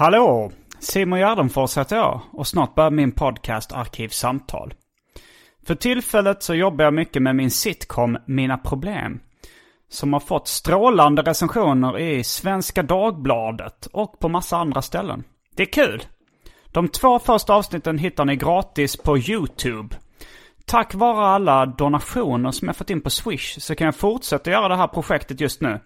[0.00, 0.52] Hallå!
[0.78, 4.74] Simon Gärdenfors heter jag och snart börjar min podcast Arkivsamtal.
[5.66, 9.20] För tillfället så jobbar jag mycket med min sitcom Mina Problem.
[9.88, 15.24] Som har fått strålande recensioner i Svenska Dagbladet och på massa andra ställen.
[15.56, 16.02] Det är kul!
[16.72, 19.96] De två första avsnitten hittar ni gratis på YouTube.
[20.66, 24.68] Tack vare alla donationer som jag fått in på Swish så kan jag fortsätta göra
[24.68, 25.80] det här projektet just nu.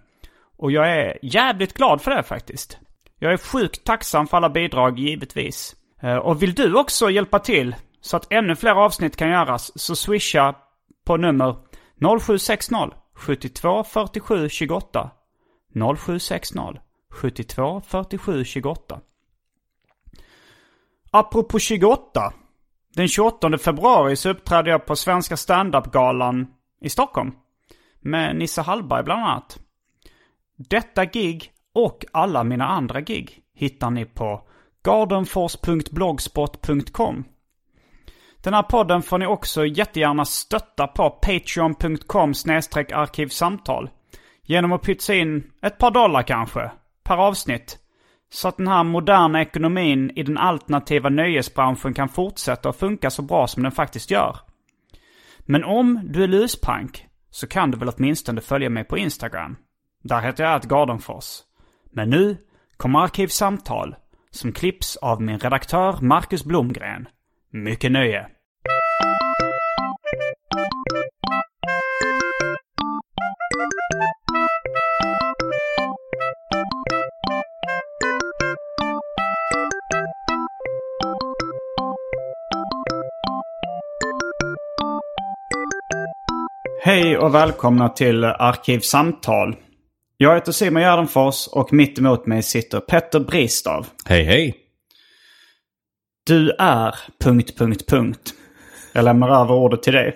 [0.57, 2.79] Och jag är jävligt glad för det faktiskt.
[3.19, 5.77] Jag är sjukt tacksam för alla bidrag givetvis.
[6.03, 9.97] Eh, och vill du också hjälpa till så att ännu fler avsnitt kan göras så
[9.97, 10.55] swisha
[11.05, 11.57] på nummer
[12.21, 12.75] 0760
[13.15, 15.11] 72 47 28.
[15.97, 19.01] 0760 72 47 28.
[21.11, 22.33] Apropå 28.
[22.95, 26.47] Den 28 februari så uppträdde jag på Svenska standup-galan
[26.81, 27.33] i Stockholm.
[28.01, 29.59] Med Nisse Hallberg bland annat.
[30.57, 34.43] Detta gig och alla mina andra gig hittar ni på
[34.85, 37.25] gardenfors.blogspot.com.
[38.43, 42.33] Den här podden får ni också jättegärna stötta på patreon.com
[42.93, 43.91] arkivsamtal.
[44.43, 46.71] Genom att pytsa in ett par dollar kanske,
[47.05, 47.79] per avsnitt.
[48.31, 53.23] Så att den här moderna ekonomin i den alternativa nöjesbranschen kan fortsätta att funka så
[53.23, 54.37] bra som den faktiskt gör.
[55.41, 59.57] Men om du är luspank så kan du väl åtminstone följa mig på Instagram.
[60.03, 61.43] Där heter jag att Gardenfors.
[61.97, 62.37] Men nu
[62.77, 63.95] kommer Arkivsamtal
[64.31, 67.09] som klipps av min redaktör Marcus Blomgren.
[67.51, 68.27] Mycket nöje!
[86.85, 89.57] Hej och välkomna till Arkivsamtal.
[90.25, 93.87] Jag heter Simon Gärdenfors och mitt emot mig sitter Petter Bristav.
[94.05, 94.55] Hej hej.
[96.27, 96.95] Du är...
[97.25, 98.35] Punkt, punkt, punkt.
[98.93, 100.15] Jag lämnar över ordet till dig.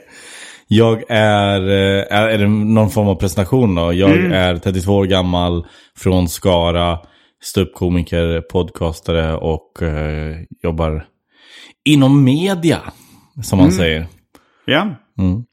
[0.67, 3.93] Jag är, eh, är, är det någon form av presentation då?
[3.93, 6.99] Jag är 32 år gammal, från Skara,
[7.43, 11.05] ståuppkomiker, podcastare och eh, jobbar
[11.85, 12.81] inom media,
[13.43, 14.07] som man säger.
[14.65, 14.81] Ja.
[15.19, 15.45] Mm.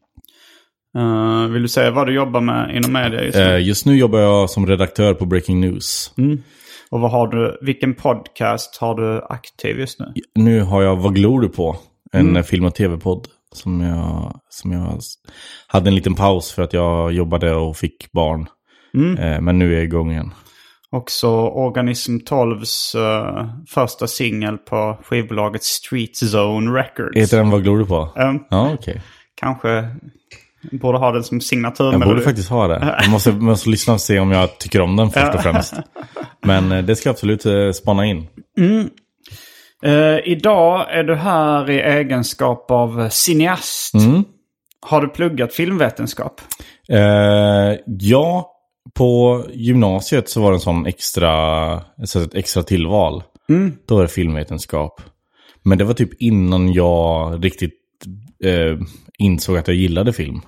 [0.95, 3.43] Eh, vill du säga vad du jobbar med inom media just nu?
[3.43, 6.13] Eh, just nu jobbar jag som redaktör på Breaking News.
[6.89, 10.13] Och vad har du, vilken podcast har du aktiv just nu?
[10.35, 11.77] Nu har jag Vad glor du på?
[12.11, 13.27] En film och tv-podd.
[13.53, 14.99] Som jag, som jag
[15.67, 18.47] hade en liten paus för att jag jobbade och fick barn.
[19.19, 20.33] Eh, men nu är jag igång igen.
[20.91, 27.17] Också Organism 12s eh, första singel på skivbolaget Street Zone Records.
[27.17, 28.09] Heter den Vad glor du på?
[28.17, 29.01] Eh, Ja, okej.
[29.35, 29.89] kanske
[30.71, 31.91] borde ha den som signatur.
[31.91, 32.95] Jag borde faktiskt ha det.
[33.01, 35.73] Jag måste, måste lyssna och se om jag tycker om den först och främst.
[36.45, 38.27] Men eh, det ska jag absolut eh, spana in.
[39.83, 43.93] Eh, idag är du här i egenskap av cineast.
[44.81, 46.41] Har du pluggat filmvetenskap?
[46.89, 48.51] Eh, ja,
[48.93, 53.23] på gymnasiet så var det en sån extra, så ett extra tillval.
[53.87, 55.01] Då var det filmvetenskap.
[55.63, 57.73] Men det var typ innan jag riktigt
[58.45, 58.77] eh,
[59.17, 60.41] insåg att jag gillade film.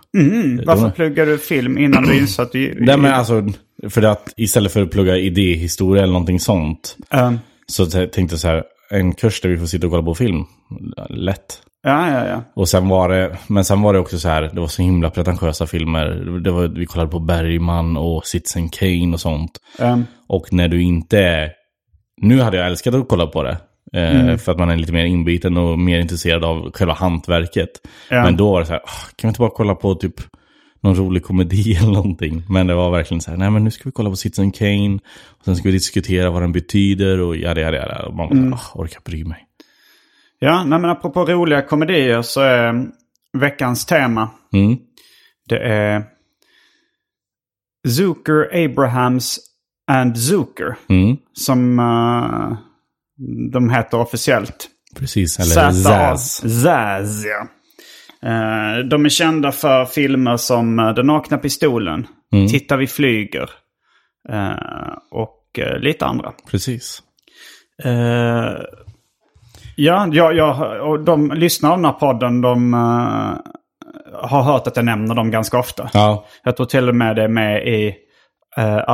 [0.66, 2.76] Varför var- pluggade du film innan du insåg att du...
[2.80, 3.44] Nej men alltså,
[3.90, 6.98] för att istället för att plugga idéhistoria eller någonting sånt.
[7.14, 7.32] Eh,
[7.68, 10.44] Så tänkte jag så här, en kurs där vi får sitta och kolla på film.
[11.10, 11.62] Lätt.
[11.84, 12.44] ja, ja, ja.
[12.56, 15.10] Och sen var det, men sen var det också så här, det var så himla
[15.10, 16.40] pretentiösa filmer.
[16.44, 19.52] Det var, vi kollade på Bergman och Citizen Kane och sånt.
[19.80, 21.52] Eh, Och när du inte,
[22.22, 23.58] nu hade jag älskat att kolla på det.
[23.94, 27.70] Eh, För att man är lite mer inbiten och mer intresserad av själva hantverket.
[28.10, 28.24] Ja.
[28.24, 30.14] Men då var det så här, "Ah, kan vi inte bara kolla på typ
[30.82, 32.44] någon rolig komedi eller någonting?
[32.50, 35.00] Men det var verkligen så här, nej men nu ska vi kolla på Citizen Kane.
[35.28, 38.06] Och sen ska vi diskutera vad den betyder och jada jada jada.
[38.06, 38.60] Och man bara, mm.
[38.76, 39.44] orkar bry mig.
[40.40, 42.86] Ja, nej, men apropå roliga komedier så är
[43.34, 44.30] veckans tema.
[44.54, 44.78] Mm.
[45.50, 46.04] Det är
[47.88, 49.40] Zucker, Abrahams
[49.92, 50.76] and Zucker.
[50.90, 51.18] Mm.
[51.34, 52.58] Som eh,
[53.52, 54.68] de heter officiellt.
[54.96, 56.62] Precis, eller Zaz.
[56.64, 57.48] Zaz, ja.
[58.30, 62.48] Eh, de är kända för filmer som eh, Den nakna pistolen, Mm.
[62.48, 63.50] Titta vi flyger
[64.30, 66.34] eh, och lite andra.
[66.52, 67.02] Precis.
[69.76, 72.74] Ja, ja, ja, och de lyssnar av den här podden, de
[74.14, 75.90] har hört att jag nämner dem ganska ofta.
[75.94, 77.88] Ja, Jag tror till och med det är med i
[78.58, 78.90] uh,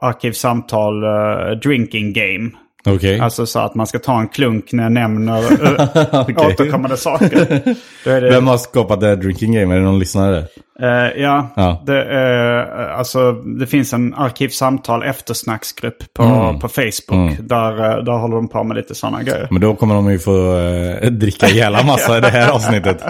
[0.00, 2.50] Arkivsamtal eh, Drinking Game.
[2.86, 3.20] Okej.
[3.20, 5.86] Alltså så att man ska ta en klunk när jag nämner uh,
[6.20, 6.36] Okej.
[6.46, 7.62] återkommande saker.
[8.04, 9.74] Det, Vem har skapat det här drinking game?
[9.74, 10.38] Är det någon lyssnare?
[10.80, 11.82] Eh, ja, Ja.
[11.86, 16.58] Det, är, alltså, det finns en arkivsamtal eftersnacksgrupp på, Mm.
[16.58, 17.38] på Facebook.
[17.40, 19.48] Där, eh, där håller de på med lite sådana grejer.
[19.50, 23.02] Men då kommer de ju få eh, dricka ihjäl massa i det här avsnittet.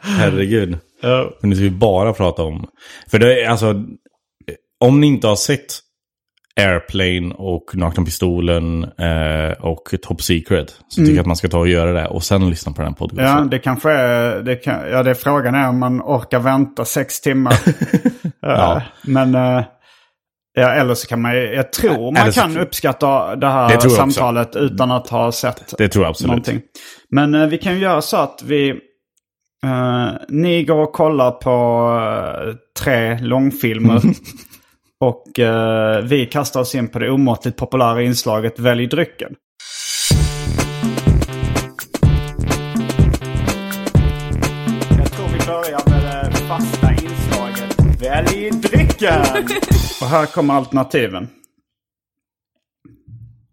[0.00, 0.78] Herregud.
[1.40, 2.66] Men nu ska vi bara prata om...
[3.10, 3.66] För det är alltså...
[3.70, 3.74] eh,
[4.84, 5.78] Om ni inte har sett
[6.60, 10.76] Airplane och Nakna Pistolen eh, och Top Secret.
[10.88, 12.06] Så tycker jag att man ska ta och göra det.
[12.06, 13.50] Och sen lyssna på den här Ja, podcasten.
[13.50, 14.42] det kanske är...
[14.42, 17.54] Det kan, ja, det är frågan är om man orkar vänta sex timmar.
[18.40, 18.76] Ja.
[18.76, 19.34] Eh, Men...
[19.34, 19.64] eh,
[20.54, 24.56] Ja, eller så kan man Jag tror man så- kan uppskatta det här Det samtalet
[24.56, 26.28] utan att ha sett Det tror jag absolut.
[26.30, 26.60] någonting.
[27.10, 28.70] Men eh, vi kan ju göra så att vi...
[29.64, 31.50] eh, ni går och kollar på
[32.48, 32.54] eh,
[32.84, 34.00] tre långfilmer.
[35.02, 39.34] och eh, vi kastar oss in på det omåttligt populära inslaget Välj drycken.
[44.98, 49.20] Jag tror vi börjar med det fasta inslaget Välj drycken!
[50.02, 51.28] och här kommer alternativen.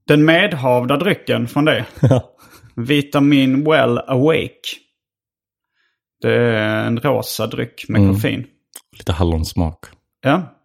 [0.07, 1.86] Den medhavda drycken från det.
[2.75, 4.69] Vitamin Well Awake.
[6.22, 8.48] Det är en rosa dryck med koffein.
[8.98, 9.80] Lite hallonsmak.
[10.22, 10.59] Ja.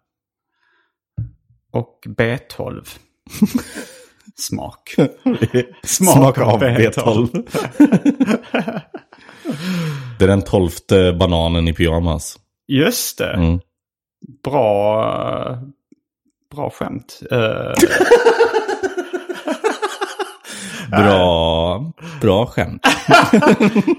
[1.75, 2.97] Och B12.
[4.37, 4.95] Smak.
[5.83, 6.89] Smak av B12.
[6.91, 7.43] B12.
[10.19, 12.39] det är den tolfte bananen i pyjamas.
[12.67, 13.33] Just det.
[13.33, 13.59] Mm.
[14.43, 15.57] Bra,
[16.55, 17.19] bra skämt.
[17.31, 17.37] Eh,
[20.91, 22.87] Bra, bra skämt.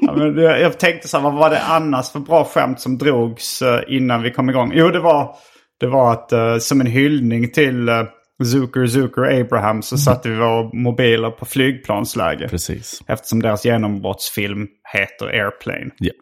[0.01, 3.63] ja, men jag tänkte så här, vad var det annars för bra skämt som drogs
[3.63, 4.73] eh, innan vi kom igång?
[4.75, 5.37] Jo, det var,
[5.81, 8.05] det var att eh, som en hyllning till uh,
[8.45, 12.49] Zucker, Zucker, Abraham så satte vi våra mobiler på flygplansläge.
[12.49, 13.03] Precis.
[13.09, 15.91] Eftersom deras genombrottsfilm heter Airplane.
[16.01, 16.17] Japp.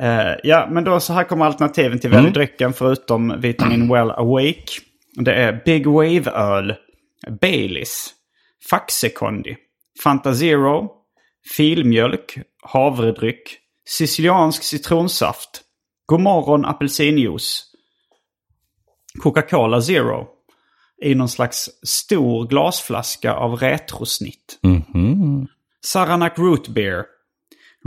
[0.00, 4.80] Eh, ja, men då så här kommer alternativen till välj drycken förutom Vitamin Well Awake.
[5.16, 6.74] Det är Big Wave-öl,
[7.40, 8.10] Baileys,
[8.70, 9.56] Faxekondi,
[10.02, 10.90] Fanta Zero,
[11.56, 13.58] filmjölk, havredryck,
[13.88, 15.62] siciliansk citronsaft,
[16.06, 17.73] Godmorgon apelsinjuice,
[19.22, 20.26] Coca-Cola Zero
[21.02, 24.58] i någon slags stor glasflaska av retrosnitt.
[24.62, 25.46] Mhm.
[25.84, 27.04] Saranac Root Beer.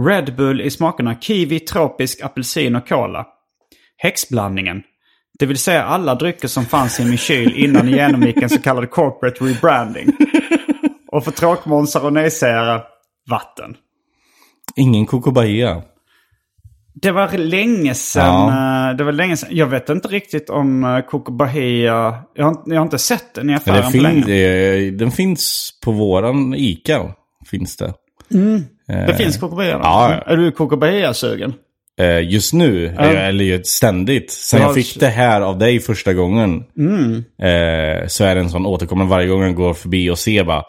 [0.01, 3.25] Red Bull i smakerna kiwi, tropisk, apelsin och cola.
[3.97, 4.83] Häxblandningen.
[5.39, 8.61] Det vill säga alla drycker som fanns i min kyl innan ni genomgick en så
[8.61, 10.07] kallad corporate rebranding.
[11.11, 12.81] Och för tråkmånsar och nejsägare,
[13.29, 13.77] vatten.
[14.75, 15.81] Ingen Coco Bahia.
[17.01, 18.25] Det var länge sedan.
[18.25, 18.89] Ja.
[18.91, 19.49] eh, Det var länge sedan.
[19.51, 22.15] Jag vet inte riktigt om uh, Coco Bahia.
[22.35, 24.33] Jag har, jag har inte sett den i affären den, på länge.
[24.87, 27.01] eh, den finns på våran Ica.
[27.45, 27.93] Finns det.
[28.87, 29.79] Det finns Coco Bahia?
[29.83, 30.13] ja.
[30.25, 31.53] Är du Coco Bahia-sugen?
[31.99, 34.31] Eh, just nu, är jag, eller ständigt.
[34.31, 36.63] Sen Ja, jag fick det här av dig första gången.
[37.41, 40.63] Eh, så är det en sån återkommande varje gång jag går förbi och ser bara.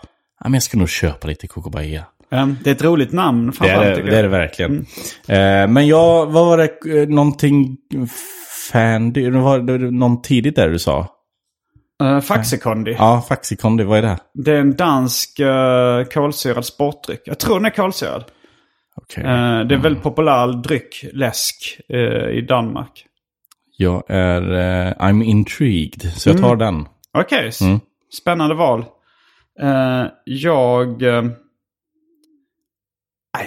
[0.45, 2.05] Men jag ska nog köpa lite Coco Bahia.
[2.31, 4.87] Um, det är ett roligt namn Det framförallt är det, det, är det verkligen.
[5.29, 7.77] Eh, men jag, vad var det, eh, någonting
[8.73, 11.07] Fandy, det var det någon tidigt där du sa?
[12.03, 12.95] Uh, Faxekondi.
[12.99, 14.19] Ja, Faxikondi, vad är det?
[14.35, 17.21] Det är en dansk uh, kolsyrad sportdryck.
[17.25, 18.25] Jag tror den är kolsyrad.
[18.97, 19.25] Okej.
[19.25, 23.05] Eh, det är väldigt populär dryck, läsk, eh, i Danmark.
[23.77, 26.85] Jag är, eh, I'm intrigued, så jag tar den.
[27.19, 27.59] Okej, s-
[28.21, 28.85] spännande val.
[29.63, 31.03] Eh, jag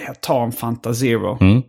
[0.06, 1.38] jag tar en Fanta Zero.
[1.40, 1.62] Mm.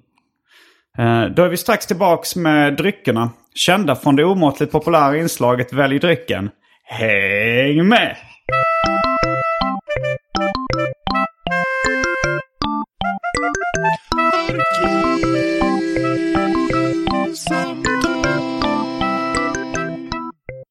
[0.98, 3.30] Eh, då är vi strax tillbaks med dryckerna.
[3.56, 6.50] Kända från det omåttligt populära inslaget Välj drycken.
[6.84, 8.18] Häng med!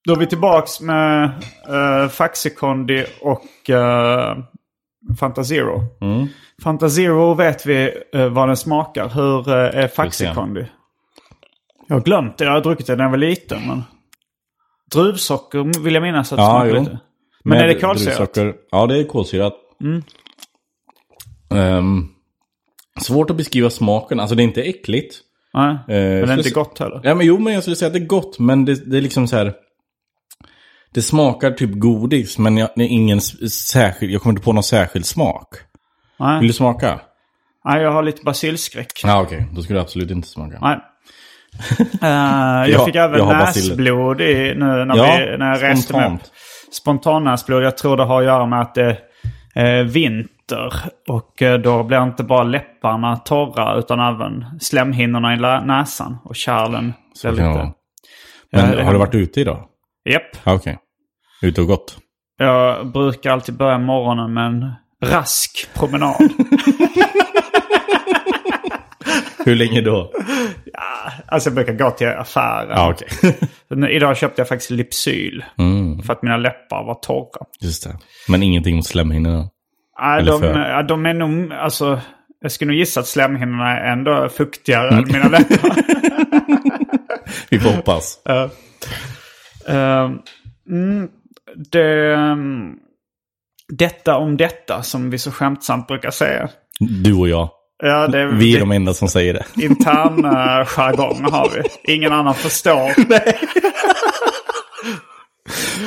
[0.04, 1.30] Då är vi tillbaks med
[1.70, 4.44] uh, Faxikondi och uh,
[5.18, 5.82] Fantasiro.
[6.00, 6.26] Mm.
[6.62, 9.08] Fantasiro vet vi uh, vad den smakar.
[9.08, 10.66] Hur uh, är Faxikondi?
[11.88, 12.44] Jag har glömt det.
[12.44, 13.68] Jag har druckit det när jag var liten.
[13.68, 13.82] Men...
[14.92, 16.80] Druvsocker vill jag minnas att det Ja, smakar jo.
[16.80, 16.98] lite.
[17.44, 18.38] Men är det kolsyrat?
[18.70, 19.54] Ja, det är kolsyrat.
[21.54, 22.08] Ehm,
[23.00, 24.20] svårt att beskriva smaken.
[24.20, 25.16] Alltså det är inte äckligt.
[25.54, 27.00] Nej, Eh, men det är inte gott heller.
[27.04, 28.38] Ja, men jo, men jag skulle säga att det är gott.
[28.38, 29.54] Men det, det är liksom så här...
[30.94, 34.12] Det smakar typ godis, men jag, ingen särskild...
[34.12, 35.48] Jag kommer inte på någon särskild smak.
[36.18, 36.46] Vill Nej.
[36.46, 37.00] du smaka?
[37.64, 39.00] Nej, jag har lite basilskräck.
[39.04, 39.46] Ja, okej.
[39.52, 40.58] Då skulle du absolut inte smaka.
[40.60, 40.78] Nej.
[42.02, 45.66] Eh, jag Jag- fick även jag näsblod i, nu när, Ja, vi, när jag reste
[45.66, 45.78] med.
[45.78, 46.30] spontant.
[46.72, 47.62] Spontan-näsblod.
[47.64, 48.98] Jag tror det har att göra med att det
[49.54, 50.72] är vinter.
[51.08, 56.18] Och eh, då blir inte bara läpparna torra utan även slemhinnorna i näsan.
[56.24, 57.42] Och kärlen Så lite...
[57.42, 57.72] Men
[58.50, 59.64] Ja, har du varit ute idag?
[60.10, 60.22] Japp.
[60.44, 60.78] Ja, okej.
[61.42, 61.98] Ute och gått?
[62.38, 64.72] Jag brukar alltid börja morgonen med en
[65.10, 66.16] rask promenad.
[69.44, 70.12] Hur länge då?
[71.26, 72.68] alltså jag brukar gå till affären.
[72.70, 73.36] Ja, okej.
[73.70, 75.44] Nu- Idag köpte jag faktiskt Lypsyl.
[75.58, 77.46] Mm, För att mina läppar var torra.
[77.60, 77.96] just det.
[78.28, 79.48] Men ingenting mot slemhinnorna?
[80.00, 80.68] Nej, Eller de, för.
[80.68, 82.00] ja, de är nog, alltså,
[82.40, 85.04] jag skulle nog gissa att slemhinnorna är ändå fuktigare Mm.
[85.04, 85.70] än mina läppar.
[87.50, 88.18] Vi får hoppas.
[88.28, 88.48] Eh,
[89.76, 90.10] eh,
[90.70, 91.08] mm,
[91.56, 92.74] det, mm,
[93.68, 96.48] detta om detta, som vi så skämtsamt brukar säga.
[97.04, 97.48] Du och jag.
[97.84, 99.44] Ja, det, Vi är det, de enda som säger det.
[99.64, 101.62] intern uh, jargong har vi.
[101.94, 102.92] Ingen annan förstår.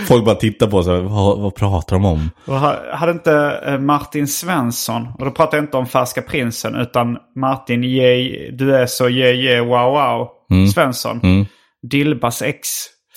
[0.08, 2.30] Folk bara tittar på oss vad, vad pratar de om?
[2.46, 6.76] Och ha- hade inte eh, Martin Svensson, och då pratar jag inte om Färska Prinsen,
[6.76, 10.28] utan Martin J, du är så je, je, wow, wow,
[10.74, 11.20] Svensson.
[11.24, 11.46] Mm,
[11.92, 12.68] Dilbas ex.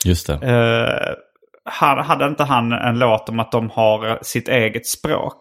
[0.04, 0.32] just det.
[0.32, 1.16] Han,
[1.70, 5.36] hade inte han en låt om att de har eh, sitt eget språk?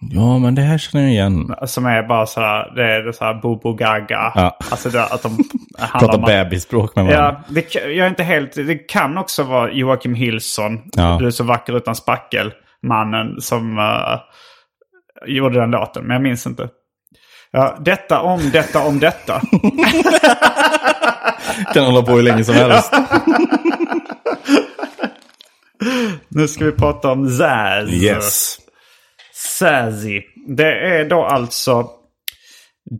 [0.00, 1.54] Ja, men det här känner jag igen.
[1.66, 4.32] Som är bara sådär, det är det såhär bobo gaga.
[4.34, 4.58] Ja.
[4.70, 5.28] Alltså det, att de
[5.78, 7.42] handlar Prata om bebisspråk med varandra.
[7.48, 10.80] Ja, det, jag är inte helt, det kan också vara Joakim Hillson.
[10.96, 11.16] Ja.
[11.20, 12.52] Du är så vacker utan spackel.
[12.82, 14.20] Mannen som eh,
[15.26, 16.04] gjorde den låten.
[16.04, 16.68] Men jag minns inte.
[17.50, 19.40] Ja, detta om detta om detta.
[21.74, 22.92] Kan hålla på hur länge som helst.
[26.28, 27.90] nu ska vi prata om Zaz.
[27.90, 28.58] Yes.
[29.58, 30.22] Zazzy.
[30.56, 31.90] Det är då alltså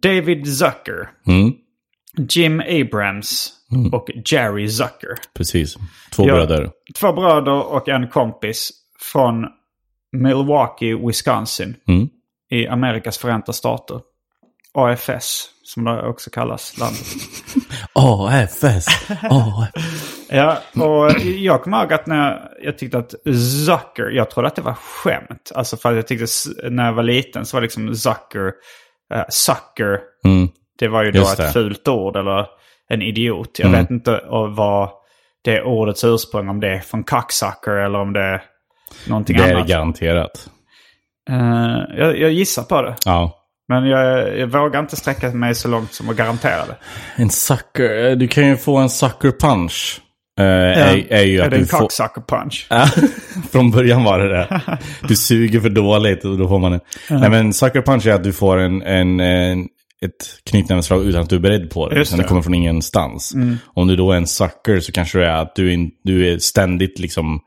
[0.02, 1.52] David Zucker, Mm,
[2.30, 3.52] Jim Abrams
[3.92, 5.14] och Jerry Zucker.
[5.34, 5.76] precis.
[6.12, 6.34] Två Ja.
[6.34, 6.70] bröder.
[7.00, 8.70] Två bröder och en kompis
[9.12, 9.46] från
[10.12, 11.76] Milwaukee, Wisconsin.
[11.88, 12.08] Mm.
[12.50, 14.00] I Amerikas förenta stater.
[14.74, 17.06] AFS, som det också kallas landet.
[17.92, 18.62] AFS.
[18.62, 18.86] AFS.
[20.30, 23.10] Ja, och jag kommer ihåg att när jag, jag tyckte att
[23.66, 25.52] Zucker, jag trodde att det var skämt.
[25.54, 26.26] Alltså för att jag tyckte
[26.70, 28.46] när jag var liten så var det liksom Zucker,
[29.14, 30.00] uh, sucker.
[30.24, 30.48] Mm.
[30.78, 31.42] Det var ju då Just ett det.
[31.42, 31.52] Mm.
[31.52, 32.46] fult ord eller
[32.88, 33.58] en idiot.
[33.58, 34.20] Jag vet inte
[34.56, 34.90] vad
[35.44, 38.42] det ordets ursprung, om det är från cocksucker eller om det är
[39.08, 39.68] någonting Det är det annat.
[39.68, 40.48] garanterat.
[41.30, 42.96] Eh, jag, jag gissar på det.
[43.04, 43.40] Ja.
[43.68, 46.76] Men jag, jag vågar inte sträcka mig så långt som att garantera det.
[47.16, 48.16] En sucker.
[48.16, 50.00] Du kan ju få en sucker punch.
[50.40, 51.78] Eh, är, är ju är att det en får...
[51.78, 52.66] cocksucker punch?
[52.70, 52.88] Ja,
[53.52, 54.60] Från början var det det.
[55.08, 56.80] Du suger för dåligt och då får man en...
[57.10, 59.68] Nej men sucker punch är att du får en, en, en
[60.04, 61.96] ett knytnävsslag utan att du är beredd på det.
[61.96, 62.28] Just det det.
[62.28, 63.34] kommer från ingenstans.
[63.74, 66.38] Om du då är en sucker så kanske det är att du, in, du är
[66.38, 67.40] ständigt liksom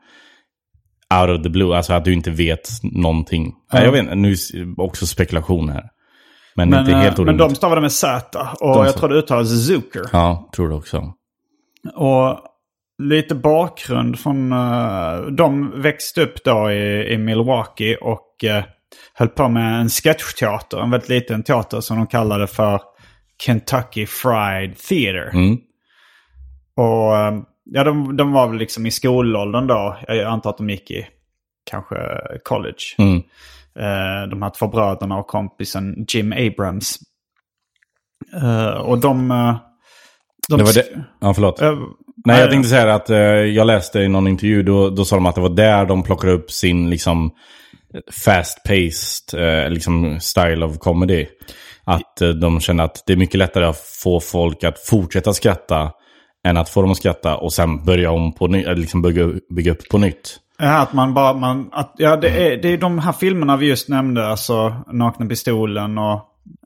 [1.20, 1.76] out of the blue.
[1.76, 3.54] Alltså att du inte vet någonting.
[3.72, 5.84] Nej, Jag vet inte, nu är också spekulation här.
[6.58, 7.48] Men, Men, inte eh, helt men orimligt.
[7.48, 8.48] de stavade med Z.
[8.60, 10.02] Och De jag tror det uttalas Zucker.
[10.12, 11.12] Ja, tror det också.
[11.94, 12.38] Och
[13.02, 14.52] lite bakgrund från...
[14.52, 18.44] eh, de växte upp då i, i Milwaukee och
[19.14, 20.78] höll på med en sketchteater.
[20.78, 22.80] En väldigt liten teater som de kallade för
[23.42, 25.30] Kentucky Fried Theater.
[25.34, 25.58] Mm.
[26.76, 29.96] Och eh, ja, de, de var väl liksom i skolåldern då.
[30.08, 31.06] Jag antar att de gick i
[31.70, 31.96] kanske
[32.44, 32.94] college.
[32.98, 33.22] Mm.
[33.78, 36.98] Eh, de här två bröderna och kompisen Jim Abrams.
[38.42, 39.30] Eh, och de...
[39.30, 39.56] eh,
[40.48, 41.04] de Det var det.
[41.20, 41.60] Ja, förlåt.
[41.60, 41.78] Eh,
[42.24, 45.26] Nej, jag tänkte säga att eh, jag läste i någon intervju, då, då sa de
[45.26, 47.30] att det var där de plockade upp sin liksom
[48.26, 51.26] fast-paced eh, liksom style of comedy.
[51.84, 55.92] Att eh, de kände att det är mycket lättare att få folk att fortsätta skratta
[56.46, 59.72] än att få dem att skratta och sen börja om på nytt, liksom bygga, bygga
[59.72, 60.36] upp på nytt.
[60.58, 61.32] Ja, att man bara...
[61.34, 64.26] Man, att, ja, det är, det är de här filmerna vi just nämnde.
[64.28, 66.20] Alltså Nakna Pistolen och...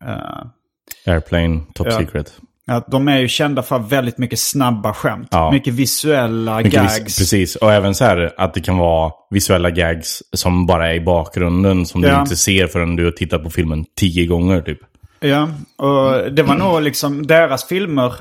[0.07, 1.99] eh, Airplane, Top Ja.
[1.99, 2.33] Secret.
[2.67, 5.29] Att de är ju kända för väldigt mycket snabba skämt.
[5.31, 5.51] Ja.
[5.53, 7.01] Mycket visuella Mycket gags.
[7.01, 10.95] vis- precis, och även så här att det kan vara visuella gags som bara är
[10.95, 12.21] i bakgrunden som du Ja.
[12.21, 14.79] inte ser förrän du har tittat på filmen tio gånger typ.
[15.21, 18.13] Ja, och det var nog liksom deras filmer.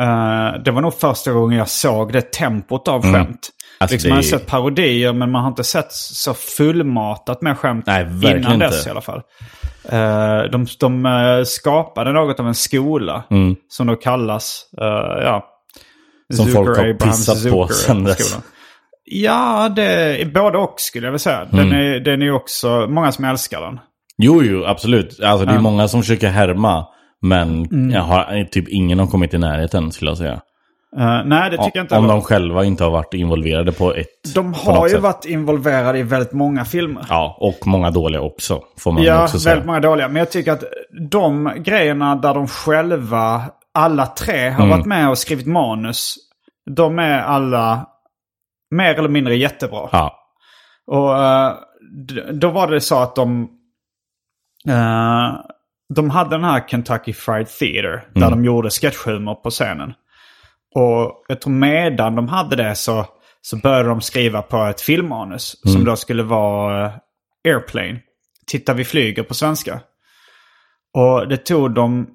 [0.00, 3.48] Eh, det var nog första gången jag såg det tempot av skämt.
[3.80, 7.58] Alltså, liksom det man har sett parodier men man har inte sett så fullmatat med
[7.58, 8.06] skämt Nej,
[8.36, 8.88] innan dess inte.
[8.88, 9.20] i alla fall.
[9.88, 13.24] Eh, de de eh, skapade något av en skola
[13.68, 15.48] som då kallas, ja...
[16.32, 16.36] Mm.
[16.44, 18.38] Som folk har Abraham pissat på sen dess.
[19.04, 19.82] Ja, det
[20.22, 21.44] är både och skulle jag vilja säga.
[21.50, 21.72] Den, Mm.
[21.78, 23.80] är, den är också många som älskar den.
[24.18, 25.20] Jo, jo, absolut.
[25.22, 26.86] Alltså det är många som försöker härma.
[27.22, 27.90] Men Mm.
[27.90, 30.40] jag har, typ ingen har kommit i närheten skulle jag säga.
[30.98, 31.96] Eh, nej, det tycker jag inte.
[31.96, 34.34] Om de själva inte har varit involverade på ett...
[34.34, 35.02] De har ju sätt.
[35.02, 37.06] varit involverade i väldigt många filmer.
[37.08, 38.60] Ja, och många dåliga också.
[38.78, 39.54] Får man Ja, också säga.
[39.54, 40.08] väldigt många dåliga.
[40.08, 40.64] Men jag tycker att
[41.10, 43.42] de grejerna där de själva,
[43.74, 44.68] alla tre, har Mm.
[44.78, 46.14] varit med och skrivit manus.
[46.76, 47.86] De är alla
[48.70, 49.88] mer eller mindre jättebra.
[49.92, 50.18] Ja.
[50.86, 51.14] Och
[52.08, 53.48] d- då var det så att de...
[54.68, 55.34] eh,
[55.94, 58.08] de hade den här Kentucky Fried Theater.
[58.14, 59.94] Där de gjorde sketchhumor på scenen.
[60.74, 63.06] Och jag tror medan de hade det så,
[63.40, 65.56] så började de skriva på ett filmmanus.
[65.72, 66.92] Som då skulle vara eh,
[67.44, 68.00] Airplane.
[68.46, 69.80] Titta vi flyger på svenska.
[70.94, 72.06] Och det tog dem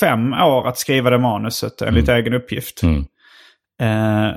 [0.00, 2.82] fem år att skriva det manuset enligt egen uppgift.
[2.82, 3.04] Mm.
[3.80, 4.34] Eh,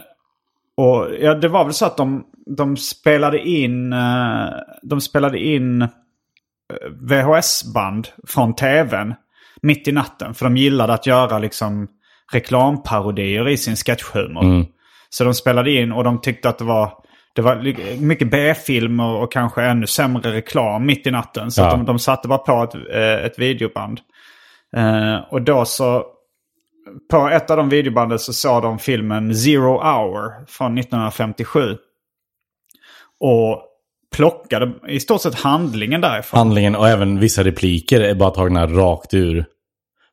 [0.78, 4.50] och ja, det var väl så att de, de spelade in, eh,
[4.82, 5.88] de spelade in
[7.10, 9.14] VHS-band från tvn
[9.62, 10.34] mitt i natten.
[10.34, 11.88] För de gillade att göra liksom
[12.34, 14.44] reklamparodier i sin sketchhumor.
[14.44, 14.66] Mm.
[15.10, 16.94] Så de spelade in och de tyckte att det var,
[17.36, 17.56] det var
[18.02, 21.52] mycket B-filmer och kanske ännu sämre reklam mitt i natten.
[21.52, 21.66] Så Ja.
[21.66, 24.00] att de, de satte bara på ett, eh, ett videoband.
[24.78, 26.06] Eh, och då så,
[27.12, 31.78] på ett av de videobanden så såg de filmen Zero Hour från 1957.
[33.20, 33.64] Och
[34.16, 36.38] plockade i stort sett handlingen därifrån.
[36.38, 39.46] Handlingen och även vissa repliker är bara tagna rakt ur.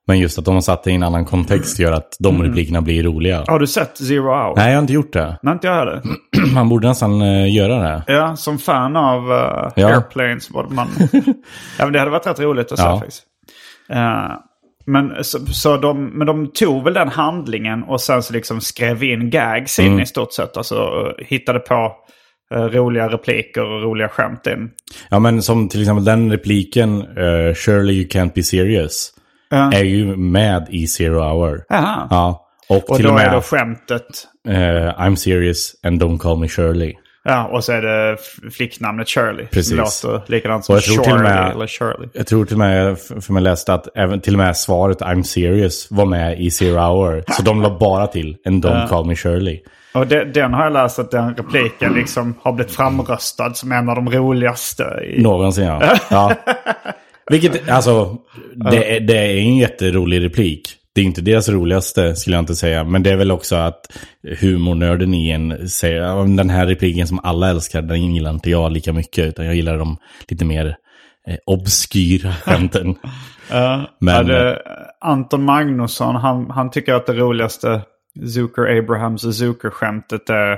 [0.07, 2.81] Men just att de har satt det i en annan kontext gör att de replikerna
[2.83, 3.45] blir roliga.
[3.49, 4.57] Har du sett Zero Hour?
[4.57, 5.39] Nej, jag har inte gjort det.
[5.43, 6.03] Nej, inte jag heller.
[6.55, 8.03] Man borde nästan eh, göra det.
[8.13, 9.89] Ja, som fan av uh, Ja.
[9.89, 10.89] Airplanes borde man...
[11.79, 12.99] ja, men det hade varit rätt roligt att se Ja.
[12.99, 13.23] faktiskt.
[13.91, 14.31] Eh,
[14.87, 19.03] men, så, så de, men de tog väl den handlingen och sen så liksom skrev
[19.05, 20.01] in gags in Mm.
[20.01, 20.57] i stort sett.
[20.57, 21.93] Alltså hittade på
[22.55, 24.71] roliga repliker och roliga skämt in.
[25.11, 29.11] Ja, men som till exempel den repliken, eh, Surely you can't be serious,
[29.51, 29.73] Ja.
[29.73, 31.65] är ju med i Zero Hour.
[31.69, 32.07] Jaha.
[32.11, 34.07] Ja, och, Och till då och med är då skämtet...
[34.49, 34.55] eh,
[35.01, 36.95] I'm serious and don't call me Shirley.
[37.25, 38.17] Ja, och så är det
[38.53, 39.47] flicknamnet Shirley.
[39.47, 39.73] Precis.
[40.05, 42.09] Låter likadant som Shirley med- eller Shirley.
[42.15, 45.23] Jag tror till och med, för mig läste att även till och med svaret I'm
[45.23, 47.25] serious var med i Zero Hour.
[47.29, 49.61] Så de la bara till and don't call me Shirley.
[49.99, 53.89] Och de, den har jag läst att den repliken liksom har blivit framröstad som en
[53.89, 54.85] av de roligaste.
[55.17, 55.23] I...
[55.23, 55.97] Någonsin ja.
[56.11, 56.35] ja.
[57.31, 58.17] Vilket, alltså,
[58.71, 60.75] det, är- det är en jätterolig replik.
[60.95, 62.85] Det är inte deras roligaste skulle jag inte säga.
[62.85, 63.81] Men det är väl också att
[64.41, 68.51] humornörden i en säger "Ja, men den här repliken som alla älskar, den gillar inte
[68.51, 69.27] jag lika mycket.
[69.27, 69.97] Utan jag gillar de
[70.29, 70.67] lite mer
[71.29, 72.95] eh, obskyra skämten.
[73.51, 74.59] Ja, Men- det,
[75.01, 77.81] Anton Magnusson, han, han tycker att det roligaste
[78.35, 80.53] Zucker Abrahams Zucker-skämtet är,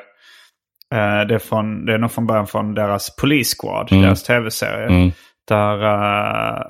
[0.94, 4.86] eh, det, är från, det är nog från början från deras Police Squad, deras tv-serie.
[4.86, 5.10] Mm.
[5.48, 6.62] Där, eh,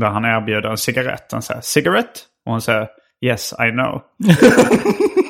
[0.00, 1.32] där han erbjuder en cigarett.
[1.32, 2.26] Han säger cigarett?
[2.46, 2.88] Och hon säger
[3.24, 4.02] yes I know.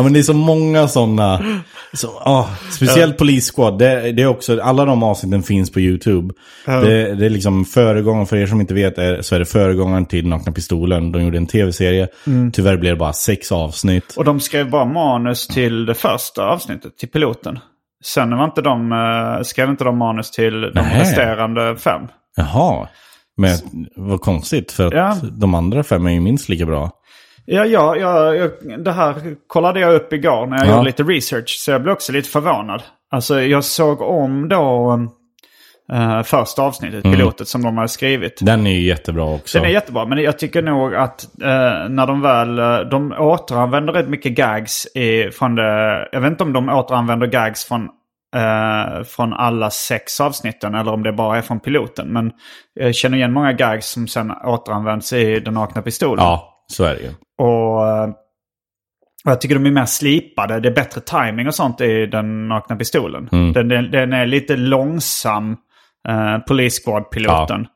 [0.00, 1.40] Ja men det är så många sådana.
[1.92, 3.78] Så, ah, speciellt Police Squad.
[3.78, 6.34] Det, det är också, alla de avsnitten finns på YouTube.
[6.66, 10.06] Det, det är liksom föregångaren, för er som inte vet är, så är det föregångaren
[10.06, 11.12] till Nakna Pistolen.
[11.12, 12.08] De gjorde en tv-serie.
[12.52, 14.14] Tyvärr blev det bara sex avsnitt.
[14.16, 17.58] Och de skrev bara manus till det första avsnittet, till piloten.
[18.04, 21.00] Sen var inte de, eh, skrev inte de manus till de Nähä.
[21.00, 22.02] resterande fem.
[22.36, 22.88] Jaha.
[23.36, 23.58] Men
[23.96, 25.16] vad konstigt, för att Ja.
[25.32, 26.90] de andra fem är ju minst lika bra.
[27.46, 28.48] Ja, ja, ja
[28.78, 29.14] det här
[29.46, 30.70] kollade jag upp igår när jag Ja.
[30.72, 31.56] gjorde lite research.
[31.58, 32.82] Så jag blev också lite förvånad.
[33.10, 34.92] Alltså jag såg om då
[35.92, 38.38] eh, första avsnittet, pilotet som de hade skrivit.
[38.42, 39.58] Den är ju jättebra också.
[39.58, 42.58] Den är jättebra, men jag tycker nog att eh, när de väl...
[42.58, 46.08] eh, De återanvänder rätt mycket gags i, från det...
[46.12, 47.82] Jag vet inte om de återanvänder gags från,
[48.36, 52.08] eh, från alla sex avsnitten eller om det bara är från piloten.
[52.08, 52.32] Men
[52.74, 56.24] jag känner igen många gags som sen återanvänds i Den nakna pistolen.
[56.24, 57.10] Ja, så är det ju.
[57.38, 58.08] Och, eh,
[59.24, 60.60] och jag tycker de är mer slipade.
[60.60, 63.28] Det är bättre timing och sånt i Den nakna pistolen.
[63.32, 63.52] Mm.
[63.52, 65.56] Den, den, den är lite långsam
[66.08, 67.66] Uh, Police Squad-piloten.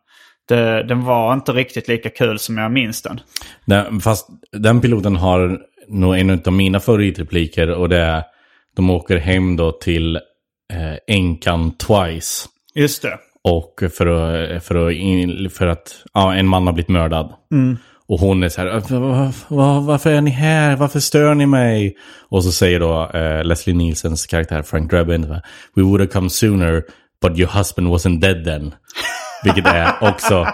[0.48, 3.20] Det, den var inte riktigt lika kul som jag minns den.
[3.64, 8.22] Den, fast den piloten har nog en av mina favoritrepliker och det är
[8.76, 10.16] de åker hem då till
[10.72, 12.48] eh, Enkan Twice.
[12.74, 13.18] Just det.
[13.42, 17.35] Och för att, för att, in, för att ja, en man har blivit mördad.
[17.52, 17.76] Mm.
[18.09, 18.69] Och hon är så här,
[19.55, 20.77] var, varför är ni här?
[20.77, 21.97] Varför stör ni mig?
[22.29, 25.23] Och så säger då eh, Leslie Nielsens karaktär Frank Drebin,
[25.77, 26.83] We would have come sooner,
[27.23, 28.75] but your husband wasn't dead then.
[29.45, 30.47] Vilket är också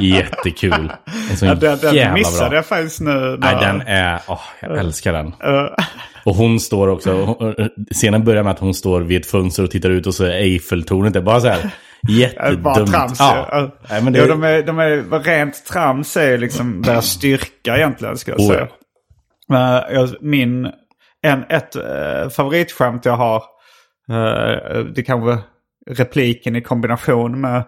[0.00, 0.92] jättekul.
[1.30, 2.58] En sån Ja, den, den jävla missade bra.
[2.58, 3.36] jag faktiskt nu.
[3.40, 5.26] Nej, den är, åh, jag älskar den.
[5.26, 5.70] Uh,
[6.24, 7.54] Och hon står också, hon-
[7.94, 10.30] scenen börjar med att hon står vid ett fönster och tittar ut och så är
[10.30, 11.70] Eiffeltornet, är bara så här
[12.08, 12.62] jättedumt.
[12.62, 13.20] bara trams.
[13.20, 13.48] Ja.
[13.50, 13.70] Ja.
[13.90, 18.16] Nej, men det, Jo, de är, de är rent trams är liksom deras styrka egentligen
[18.18, 18.68] ska jag Oh, säga.
[19.52, 20.72] Eh, jag- min,
[21.22, 23.42] en, ett uh, favoritskämt jag har,
[24.10, 25.38] uh, det kanske
[25.90, 27.64] repliken i kombination med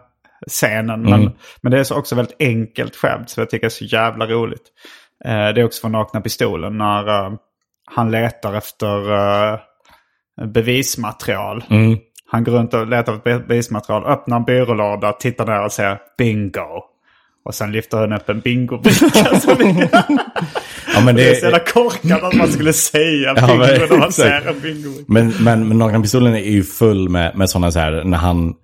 [0.49, 1.03] scenen.
[1.03, 1.33] Men, Mm.
[1.63, 4.27] men det är så också väldigt enkelt skämt så jag tycker det är så jävla
[4.27, 4.63] roligt.
[5.25, 7.33] Eh, det är också från Nakna Pistolen när eh,
[7.91, 9.59] han letar efter eh,
[10.47, 11.65] bevismaterial.
[11.71, 11.99] Mm.
[12.31, 16.83] Han går runt och letar efter bevismaterial, öppnar en byrålåda, tittar ner och säger bingo.
[17.45, 19.07] Och sen lyfter han upp en bingobricka.
[19.59, 19.89] Det,
[20.95, 23.69] Ja, men det är så jävla det, korkat att man skulle säga Ja, bingo men-
[23.81, 24.15] när man exakt.
[24.15, 25.05] ser en bingobricka.
[25.09, 28.55] men, men, men Nakna Pistolen är ju full med, med sådana så här, när han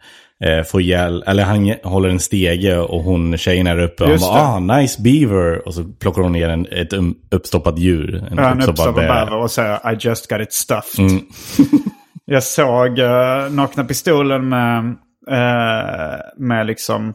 [0.45, 4.19] eh, får hjälp, eller han håller en stege och hon, tjejen är uppe och han
[4.21, 5.69] bara, ah, nice beaver.
[5.69, 8.15] Och så plockar hon ner en, ett um, uppstoppat djur.
[8.31, 9.09] En Ja, Han uppstoppar bäver.
[9.25, 10.99] bäver och säger I just got it stuffed.
[11.11, 11.21] Mm.
[12.25, 14.85] Jag såg uh, Nakna Pistolen med,
[15.31, 17.15] uh, med liksom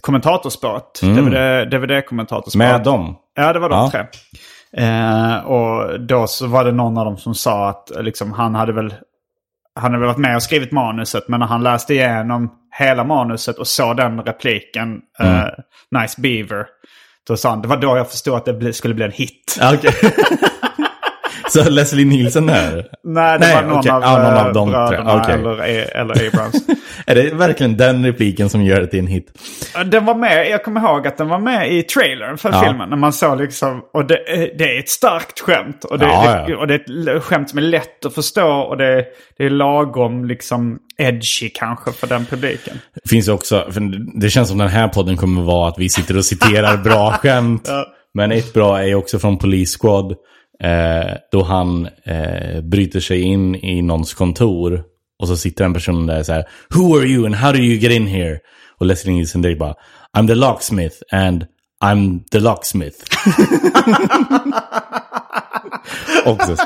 [0.00, 1.00] kommentatorspåret.
[1.02, 2.72] DVD, DVD-kommentatorspåret.
[2.72, 3.16] Med dem.
[3.34, 3.90] Ja, det var de Ja.
[3.90, 4.04] tre.
[4.72, 8.72] Eh, och då så var det någon av dem som sa att liksom, han hade
[8.72, 8.94] väl
[9.74, 13.58] han hade väl varit med och skrivit manuset, men när han läste igenom hela manuset
[13.58, 15.44] och såg den repliken, eh,
[16.00, 16.66] Nice Beaver,
[17.28, 19.58] då sa han, det var då jag förstod att det skulle bli en hit.
[19.74, 19.92] Okej.
[21.50, 22.86] så Leslie Nielsen där?
[23.04, 23.90] Nej, det Nej, var någon, okej.
[23.90, 24.96] av, Ja, någon av eh, de tre.
[24.96, 25.34] bröderna Okej.
[25.34, 26.54] eller, eller Abrams.
[27.06, 29.26] Är det verkligen den repliken som gör det till en hit?
[29.86, 32.62] Den var med, jag kommer ihåg att den var med i trailern för Ja.
[32.66, 32.90] filmen.
[32.90, 35.84] När man såg liksom, och det, är- det är ett starkt skämt.
[35.84, 36.58] Och det, Ja, det, ja.
[36.58, 39.04] och det är ett skämt som är lätt att förstå och det,
[39.38, 42.74] det är lagom liksom edgy kanske för den publiken.
[43.08, 43.80] Finns också, för
[44.20, 47.68] det känns som den här podden kommer vara att vi sitter och citerar bra skämt.
[48.14, 50.14] Men ett bra är också från Police Squad.
[50.60, 54.84] Eh, då han eh, bryter sig in i någons kontor.
[55.18, 56.44] Och så sitter en person där så här.
[56.74, 58.38] Who are you and how do you get in here?
[58.78, 59.74] Och Leslie Nielsen direkt bara.
[60.18, 61.46] I'm the locksmith and
[61.84, 62.98] I'm the locksmith.
[66.26, 66.56] också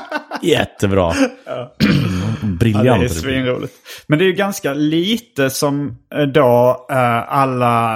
[0.42, 1.12] jättebra.
[2.42, 2.86] Briljant.
[2.86, 3.74] Ja, det är svinroligt.
[4.06, 7.94] Men det är ju ganska lite som eh, då eh, alla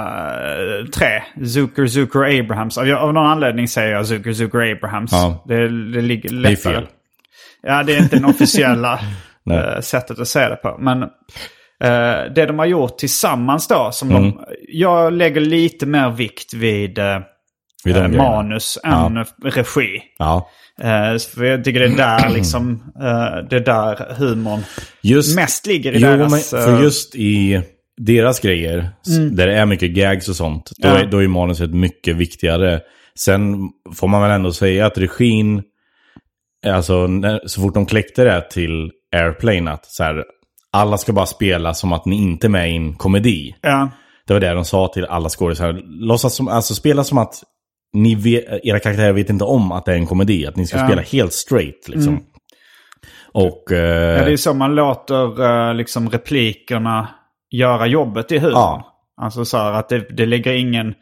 [0.51, 2.77] eh, tre, Zucker, Zucker Abrahams.
[2.77, 5.11] Av, av någon anledning säger jag Zucker, Zucker Abrahams.
[5.11, 5.43] Ja.
[5.47, 6.73] Det, det ligger Det är lättare.
[6.73, 6.87] fel.
[7.61, 8.93] Ja, det är inte den officiella
[9.51, 10.77] eh, sättet att säga det på.
[10.79, 11.05] Men
[12.35, 14.21] det de har gjort tillsammans då, som Mm.
[14.23, 16.99] de, jag lägger lite mer vikt vid,
[17.83, 18.17] Vid grejerna.
[18.17, 20.01] manus än regi.
[20.17, 20.49] Ja.
[20.81, 24.59] Eh, för jag tycker det är där liksom, eh, det är där humorn
[25.01, 26.51] Just, mest ligger i jo, deras...
[26.53, 27.61] men eh, för just i
[27.97, 30.97] deras grejer, s- där det är mycket gags och sånt, då, Ja.
[30.97, 32.79] är, då är manuset mycket viktigare.
[33.17, 33.55] Sen
[33.95, 35.63] får man väl ändå säga att regin,
[36.67, 40.23] alltså när, så fort de kläckte det till Airplane, att så här,
[40.71, 43.55] alla ska bara spela som att ni inte är med i en komedi.
[43.61, 43.89] Ja,
[44.27, 45.29] Det var det de sa till alla.
[45.85, 47.43] Låtsas som, alltså spela som att
[47.93, 50.47] ni vet, era karaktärer vet inte om att det är en komedi.
[50.47, 50.87] Att ni ska Ja.
[50.87, 52.23] spela helt straight liksom.
[53.31, 53.71] Och...
[53.71, 57.07] eh, ja, det är så man låter eh, liksom replikerna
[57.51, 58.53] göra jobbet i humorn.
[58.55, 58.85] Ja.
[59.21, 60.93] Alltså så här att det, det ligger ingen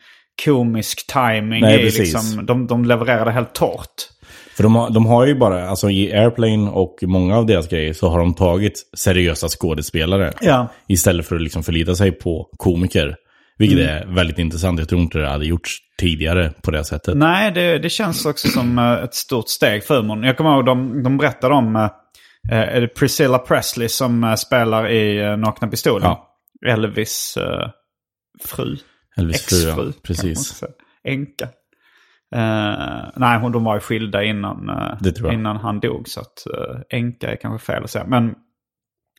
[0.45, 1.99] komisk timing Nej, i precis.
[1.99, 4.09] liksom, de, de levererar det helt torrt.
[4.55, 7.93] För de har, de har ju bara, alltså i Airplane och många av deras grejer
[7.93, 10.33] så har de tagit seriösa skådespelare.
[10.41, 10.67] Ja.
[10.87, 13.15] Istället för att liksom förlita sig på komiker.
[13.57, 13.89] Vilket Mm.
[14.09, 14.79] är väldigt intressant.
[14.79, 17.17] Jag tror inte det hade gjorts tidigare på det sättet.
[17.17, 20.23] Nej, det, det känns också som eh, ett stort steg för humorn.
[20.23, 21.89] Jag kommer ihåg de, de berättade om eh,
[22.51, 26.03] är det Priscilla Presley som eh, spelar i eh, Nakna Pistolen.
[26.07, 26.27] Ja.
[26.67, 27.69] Elvis eh,
[28.45, 28.77] fru.
[29.17, 29.91] Elvis fru, ja.
[30.03, 30.63] Precis.
[31.03, 31.45] Änka.
[32.35, 36.07] Eh, nej, hon, de var ju skilda innan, eh, innan han dog.
[36.09, 36.43] Så att
[36.89, 38.05] änka är kanske fel att säga.
[38.07, 38.33] Men,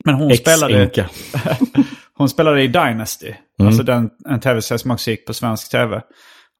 [0.04, 0.90] men hon spelade...
[2.14, 3.32] Hon spelade i Dynasty.
[3.58, 3.66] Mm.
[3.68, 6.02] Alltså den, en tv-serie som också gick på svensk tv.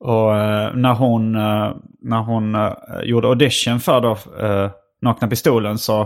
[0.04, 4.11] Och eh, när hon, eh, när hon eh, gjorde audition för då,
[4.46, 4.70] eh,
[5.02, 6.00] Nakna Pistolen så,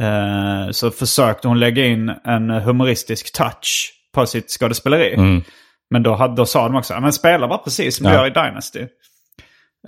[0.00, 5.14] eh, så försökte hon lägga in en humoristisk touch på sitt skådespeleri.
[5.14, 5.42] Mm.
[5.90, 8.18] Men då, hade, då sa de också, men spela bara precis som du Ja.
[8.18, 8.80] gör i Dynasty.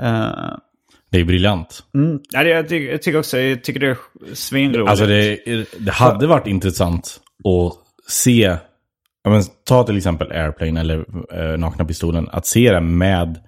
[0.01, 0.57] Eh,
[1.11, 1.83] Det är briljant.
[1.95, 3.99] mm, ja, jag, tycker, jag tycker också jag tycker det är
[4.35, 4.90] svinroligt.
[4.90, 5.38] Alltså det,
[5.79, 7.73] det hade varit intressant att
[8.12, 8.57] se,
[9.25, 13.39] ja, men, ta till exempel Airplane eller eh, Nakna Pistolen, att se det med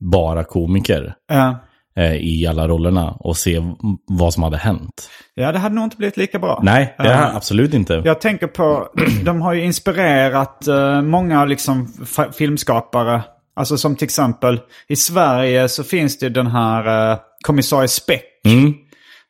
[0.00, 1.58] bara komiker Ja.
[1.96, 3.62] eh, i alla rollerna och se
[4.06, 5.10] vad som hade hänt.
[5.34, 6.60] ja, det hade nog inte blivit lika bra.
[6.62, 8.02] Nej, det är absolut inte.
[8.04, 8.88] Jag tänker på,
[9.24, 11.92] de har ju inspirerat eh, många liksom
[12.32, 13.22] filmskapare.
[13.56, 18.24] Alltså som till exempel i Sverige så finns det ju den här uh, Kommissarie Speck.
[18.44, 18.74] Mm.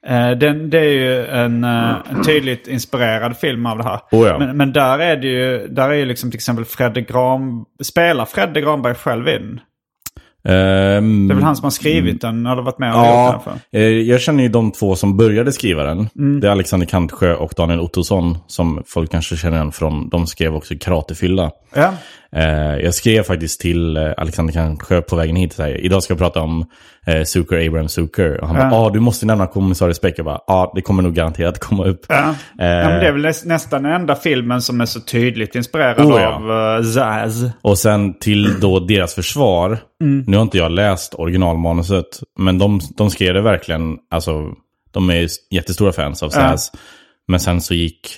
[0.07, 4.01] Eh, den, det är ju en, eh, en tydligt inspirerad film av det här.
[4.13, 4.39] Oh ja.
[4.39, 8.25] men, men där är det ju, där är ju liksom till exempel Fredde Gran, spelar
[8.25, 9.61] Fredde Granberg själv i den?
[10.45, 13.15] Ehm, Det är väl han som har skrivit den, eller varit med och gjort den?
[13.15, 13.79] Ja, För.
[13.79, 16.09] eh, jag känner ju de två som började skriva den.
[16.19, 16.41] Mm.
[16.41, 20.09] Det är Alexander Kantsjö och Daniel Ottosson som folk kanske känner igen från.
[20.09, 21.51] De skrev också Karatefylla.
[21.75, 21.95] Ja.
[22.37, 25.53] Eh, jag skrev faktiskt till eh, Alexander Kantsjö på vägen hit.
[25.53, 26.67] Så här, Idag ska jag prata om
[27.07, 28.41] eh, Zucker, Abraham Zucker.
[28.41, 28.87] Och han bara, Ja.
[28.87, 30.15] ah, du måste nämna kommissarie Speck.
[30.19, 32.07] Jag bara, ja, ah, det kommer nog garanterat komma upp.
[32.09, 32.29] Ja.
[32.61, 35.55] Eh, ja, men det är väl näs- nästan den enda filmen som är så tydligt
[35.55, 36.29] inspirerad Oh, ja.
[36.35, 37.45] av uh, Zaz.
[37.63, 39.79] Och sen till då deras försvar.
[40.03, 40.25] Mm.
[40.27, 42.07] Nu har inte jag läst originalmanuset.
[42.39, 44.45] Men de, de skrev det verkligen, alltså
[44.91, 46.73] de är jättestora fans av Saz.
[47.29, 48.09] Men sen så gick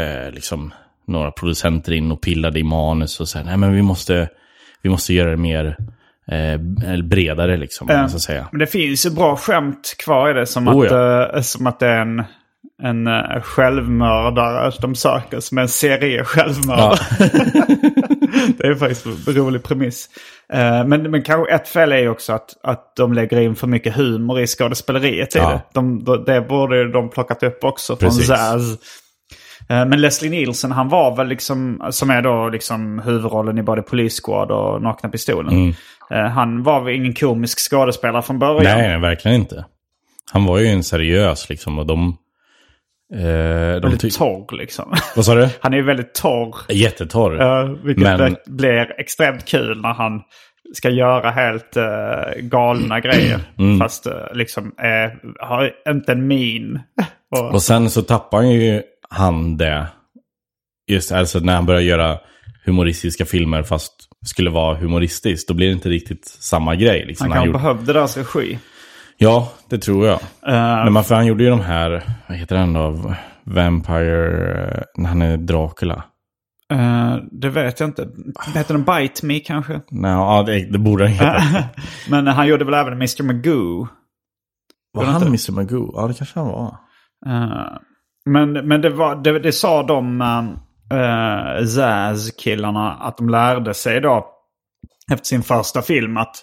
[0.00, 0.72] eh, liksom
[1.06, 4.28] några producenter in och pillade i manus och sa nej men vi måste,
[4.82, 5.76] vi måste göra det mer
[6.30, 7.90] eh, bredare liksom.
[7.90, 8.48] om man ska säga.
[8.52, 10.46] Men det finns ju bra skämt kvar i det.
[10.46, 11.36] Som, Oh, att, ja.
[11.36, 12.24] eh, som att det är en,
[12.82, 15.40] en uh, självmördare de söker.
[15.40, 16.98] Som en serie självmördare.
[18.58, 20.08] det är faktiskt en rolig premiss.
[20.52, 23.66] Eh, men, men kanske ett fel är ju också att, att de lägger in för
[23.66, 25.50] mycket humor i skådespeleriet i Ja.
[25.50, 25.60] det.
[25.72, 28.26] De, de, det borde de plockat upp också från Precis.
[28.26, 28.78] Zaz.
[29.70, 33.82] Eh, Men Leslie Nielsen han var väl liksom, som är då liksom huvudrollen i både
[33.82, 35.74] Police Squad och Nakna Pistolen.
[36.10, 38.78] Eh, Han var väl ingen komisk skådespelare från början.
[38.78, 39.64] Nej, verkligen inte.
[40.32, 42.16] Han var ju en seriös liksom och de...
[43.14, 44.94] Eh, de Väldigt torr liksom.
[45.16, 45.48] Vad sa du?
[45.60, 46.56] Han är ju väldigt torr.
[46.68, 47.42] Jättetorr.
[47.42, 50.22] Uh, vilket Men- blir- extremt kul när han
[50.74, 51.84] ska göra helt eh,
[52.40, 53.40] galna grejer.
[53.58, 53.78] Mm.
[53.78, 54.72] Fast uh, liksom
[55.40, 56.80] har inte en min.
[57.36, 58.82] Och, Och sen så tappar ju
[59.14, 59.86] han det.
[60.90, 62.18] Just alltså när han börjar göra
[62.64, 63.92] humoristiska filmer fast
[64.26, 65.48] skulle vara humoristiskt.
[65.48, 67.04] Då blir det inte riktigt samma grej.
[67.06, 67.58] Liksom, han kanske gjorde...
[67.58, 68.58] behövde deras regi.
[69.18, 70.20] Ja, det tror jag.
[70.46, 73.14] Eh, Men för han gjorde ju de här, vad heter den då?
[73.44, 76.04] Vampire, när han är Dracula.
[76.72, 78.08] eh, det vet jag inte.
[78.54, 79.80] Heter den Bite Me kanske?
[79.90, 81.64] Nej, ja, det, det borde han heta.
[82.10, 83.22] Men han gjorde väl även Mr.
[83.22, 83.88] Magoo.
[84.92, 85.52] Var han Mr.
[85.52, 85.92] Magoo?
[85.94, 86.76] Ja, det kanske han var.
[87.26, 87.76] Eh,
[88.26, 94.26] men men det, var, det, det sa de uh, Zaz-killarna att de lärde sig då
[95.12, 96.36] efter sin första film att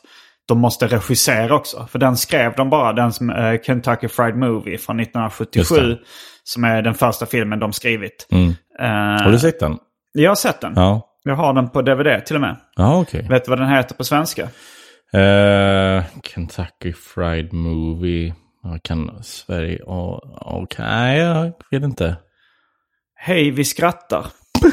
[0.48, 1.88] de måste regissera också.
[1.92, 5.76] För den skrev de bara, den som uh, Kentucky Fried Movie från Just 1977.
[5.76, 6.00] det.
[6.44, 8.28] Som är den första filmen de skrivit.
[8.32, 8.50] Mm.
[8.80, 9.78] Eh, Har du sett den?
[10.14, 10.74] Jag har sett den.
[10.76, 11.08] Ja.
[11.24, 12.56] Jag har den på DVD till och med.
[12.76, 13.28] Ja, okej.
[13.30, 14.42] Vet du vad den heter på svenska?
[15.14, 18.34] Eh, Kentucky Fried Movie.
[18.64, 19.80] Ja, kan Sverige...
[19.84, 22.16] Oh, Okej, nej, jag vet inte.
[23.16, 24.26] Hej, vi skrattar.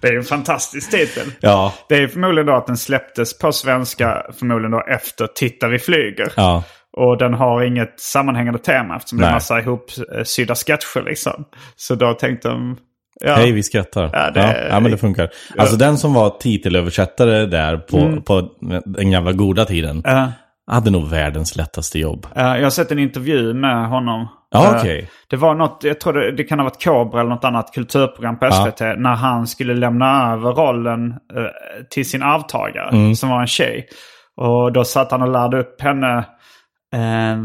[0.00, 1.32] det är en fantastisk titel.
[1.40, 1.74] Ja.
[1.88, 6.32] Det är förmodligen då att den släpptes på svenska förmodligen då efter Titta vi flyger.
[6.36, 6.64] Ja.
[6.92, 9.34] Och den har inget sammanhängande tema eftersom det är Nej.
[9.34, 11.44] massa ihopsydda sketcher liksom.
[11.76, 12.76] Så då tänkte de...
[13.24, 14.10] Ja, Hej, vi skrattar.
[14.12, 15.30] Ja, det- ja, ja, men det funkar.
[15.58, 18.22] Alltså den som var titelöversättare där på, Mm.
[18.22, 18.48] på
[18.84, 20.02] den gamla goda tiden.
[20.06, 20.28] Eh,
[20.70, 22.26] Hade nog världens lättaste jobb.
[22.36, 24.28] eh, jag har sett en intervju med honom.
[24.50, 25.10] Ja, Eh, okej.
[25.30, 28.38] Det var något, jag tror det, det kan ha varit Kobra eller något annat kulturprogram
[28.38, 28.80] på SVT.
[28.96, 33.14] När han skulle lämna över rollen eh, till sin arvtagare Mm.
[33.14, 33.88] som var en tjej.
[34.36, 36.18] Och då satt han och lärde upp henne.
[36.94, 37.38] Eh,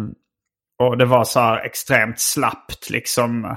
[0.88, 3.56] och det var så här extremt slappt liksom.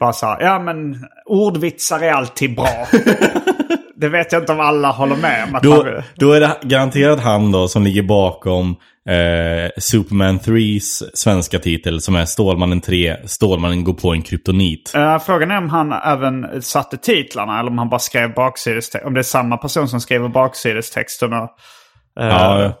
[0.00, 2.86] Bara så här, ja men ordvitsar är alltid bra.
[3.96, 5.60] det vet jag inte om alla håller med om.
[5.62, 8.76] Då, man, då är det garanterat han då som ligger bakom
[9.08, 14.92] eh, Superman 3s svenska titel som är Stålmannen 3, Stålmannen går på en kryptonit.
[14.94, 19.08] Eh, frågan är om han även satte titlarna eller om han bara skrev baksidestexten.
[19.08, 21.48] Om det är samma person som skriver baksidestexterna.
[22.20, 22.72] Eh, Ja,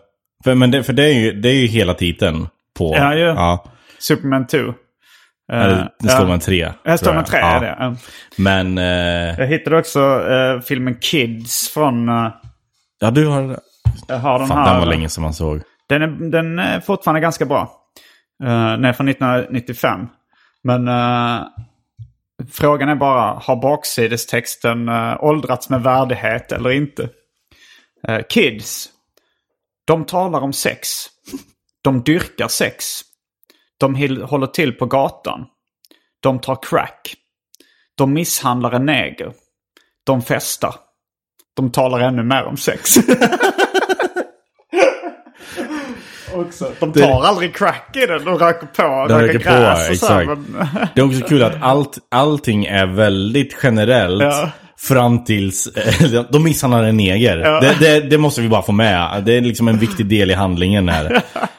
[0.44, 2.48] för, men det, för det, är ju, det är ju hela titeln
[2.78, 2.94] på...
[2.96, 3.24] Ja, ju.
[3.24, 3.64] ja.
[3.98, 4.58] Superman 2.
[5.52, 6.56] Eller Stålmannen 3.
[6.58, 7.26] Ja, tror Stålman jag.
[7.26, 7.46] 3 ja.
[7.46, 7.76] är det.
[7.78, 7.96] ja.
[8.36, 8.78] Men...
[8.78, 12.08] Eh, Jag hittade också eh, filmen Kids från...
[12.08, 12.28] eh,
[13.00, 13.58] ja, du har...
[14.08, 14.70] jag har den Fan, här.
[14.70, 15.60] den var länge som man såg.
[15.88, 17.72] Den är, den är fortfarande ganska bra.
[18.44, 20.06] Uh, den är från 1995.
[20.64, 21.42] Men uh,
[22.52, 27.02] Frågan är bara, har baksidestexten uh, åldrats med värdighet eller inte?
[28.08, 28.88] Uh, kids,
[29.86, 30.88] de talar om sex.
[31.82, 32.84] De dyrkar sex.
[33.80, 35.46] De håller till på gatan.
[36.20, 37.14] De tar crack.
[37.96, 39.32] De misshandlar en neger.
[40.06, 40.74] De festar.
[41.56, 42.94] De talar ännu mer om sex.
[46.36, 46.72] också.
[46.80, 47.28] De tar det...
[47.28, 48.24] aldrig crack i den.
[48.24, 50.20] De röker på, de röker, gräs på, och så.
[50.20, 50.26] Exakt.
[50.26, 50.66] Men...
[50.94, 54.22] det är också kul att allt, allting är väldigt generellt.
[54.22, 54.50] Ja.
[54.78, 55.68] Fram tills
[56.32, 57.36] de misshandlar en neger.
[57.36, 57.60] Ja.
[57.60, 59.22] Det, det, det, måste vi bara få med.
[59.26, 61.22] Det är liksom en viktig del i handlingen här.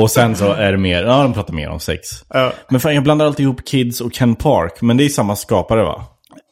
[0.00, 2.08] Och sen så är det mer, ja de pratar mer om sex.
[2.28, 2.52] Ja.
[2.68, 4.82] Men fan jag blandar alltid ihop Kids och Ken Park.
[4.82, 6.04] Men det är samma skapare va?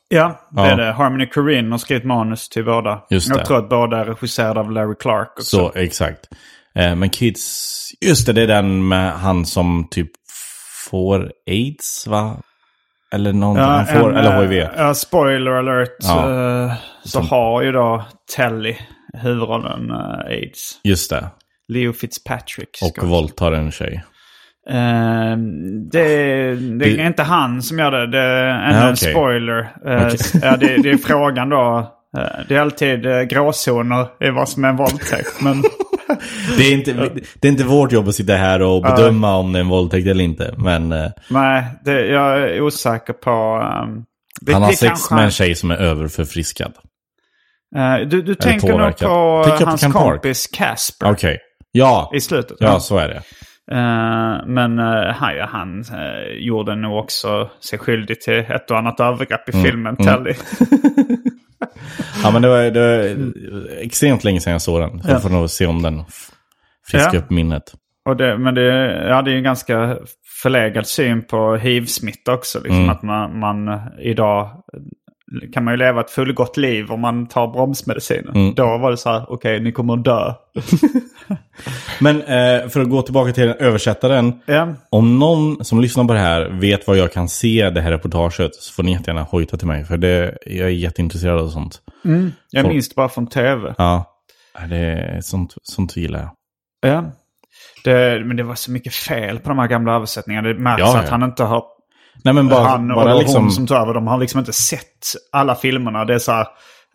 [0.09, 0.67] Ja, det ja.
[0.67, 0.93] är det.
[0.93, 3.03] Harmony Korine har skrivit manus till båda.
[3.11, 3.39] Just det.
[3.39, 5.33] Jag tror att båda är regisserade av Larry Clark.
[5.37, 5.57] Också.
[5.57, 6.29] Så, exakt.
[6.75, 10.11] Eh, men Kids, just det, det är den med han som typ
[10.91, 12.37] får aids va?
[13.13, 14.69] Eller någonting, ja, han får, en, eller HIV.
[14.77, 15.97] Ja, spoiler alert.
[15.99, 16.29] Ja.
[16.29, 17.29] Uh, så som...
[17.29, 18.05] har ju då
[18.37, 18.77] Telly
[19.23, 20.81] huvudrollen uh, aids.
[20.85, 21.31] Just det.
[21.68, 22.79] Leo Fitzpatrick.
[22.83, 24.05] Och våldtar en tjej.
[24.70, 25.37] Uh,
[25.92, 28.07] det, det, är inte han som gör det.
[28.07, 28.90] Det är ännu ja, okay.
[28.90, 29.61] en spoiler.
[29.61, 30.40] Uh, okay.
[30.42, 31.92] ja, det, det, är frågan då.
[32.18, 35.40] Uh, det är alltid uh, gråzoner i vad som är en våldtäkt.
[35.40, 35.62] Men
[36.57, 36.92] det, är inte,
[37.40, 40.07] det är inte vårt jobb att sitta här och bedöma om det är en våldtäkt
[40.07, 40.55] eller inte.
[40.59, 40.88] Men,
[41.29, 43.31] nej, det, jag är osäker på...
[43.85, 44.05] Um,
[44.40, 46.72] det, han har sex med en tjej som är överförfriskad.
[48.07, 51.11] Du du tänker nog på hans kompis Casper.
[51.11, 51.35] Okej.
[51.35, 51.38] Okay.
[51.77, 52.11] Ja.
[52.15, 52.57] I slutet.
[52.61, 53.23] Ja, så är det.
[53.73, 59.01] Uh, men uh, han, han uh, gjorde nog också sig skyldig till ett och annat
[59.01, 59.65] övergrepp i mm.
[59.65, 60.15] filmen mm.
[60.15, 60.35] Telly.
[62.23, 65.03] ja men det var, det var extremt länge sedan jag såg den.
[65.05, 66.05] Jag får nog se om den
[66.87, 67.19] friskar ja.
[67.19, 67.73] upp minnet.
[68.05, 68.63] Och det, men det,
[69.09, 69.99] ja, det är en ganska
[70.43, 72.59] förlegad syn på hiv-smitta också.
[72.59, 72.91] Liksom, mm.
[72.91, 74.51] Att man, man idag
[75.53, 78.31] kan man ju leva ett fullgott liv om man tar bromsmediciner.
[78.31, 78.55] Mm.
[78.55, 80.35] Då var det så här, okej okay, ni kommer att dö.
[82.01, 84.40] Men eh, för att gå tillbaka till översättaren.
[84.47, 84.75] Ja.
[84.90, 88.55] Om någon som lyssnar på det här vet var jag kan se det här reportaget
[88.55, 89.85] så får ni jättegärna hojta till mig.
[89.85, 91.81] För det, jag är jätteintresserad av sånt.
[92.05, 92.33] Mm.
[92.51, 93.75] Jag minns det bara från tv.
[93.79, 94.05] Ja,
[94.69, 96.31] det är sånt, sånt gillar jag.
[96.90, 97.05] Ja.
[97.85, 100.49] Det, men det var så mycket fel på de här gamla översättningarna.
[100.49, 101.64] Det märks ja, att han inte har
[102.25, 103.43] Nej, men bara, han och bara liksom...
[103.43, 106.05] hon som tar över, de har liksom inte sett alla filmerna.
[106.05, 106.47] Det är så här...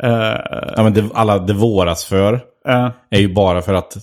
[0.03, 0.71] Uh...
[0.75, 2.91] Ja, men det, alla det våras för uh...
[3.09, 3.97] är ju bara för att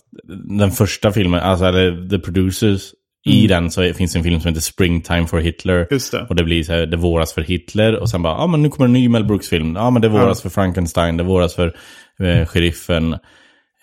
[0.58, 2.92] den första filmen, alltså eller The Producers,
[3.26, 3.38] mm.
[3.38, 5.86] i den så finns en film som heter Springtime for Hitler.
[5.90, 6.26] Just det.
[6.28, 7.96] Och det blir så här, det våras för Hitler.
[7.96, 9.76] Och sen bara, ja ah, men nu kommer en ny Mel Brooks-film.
[9.76, 10.42] Ja ah, men det våras uh.
[10.42, 11.76] för Frankenstein, det våras för
[12.20, 13.16] eh, sheriffen.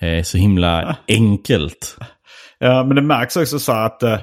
[0.01, 1.97] Eh, så himla enkelt.
[2.59, 4.19] Ja, men det märks också så att eh,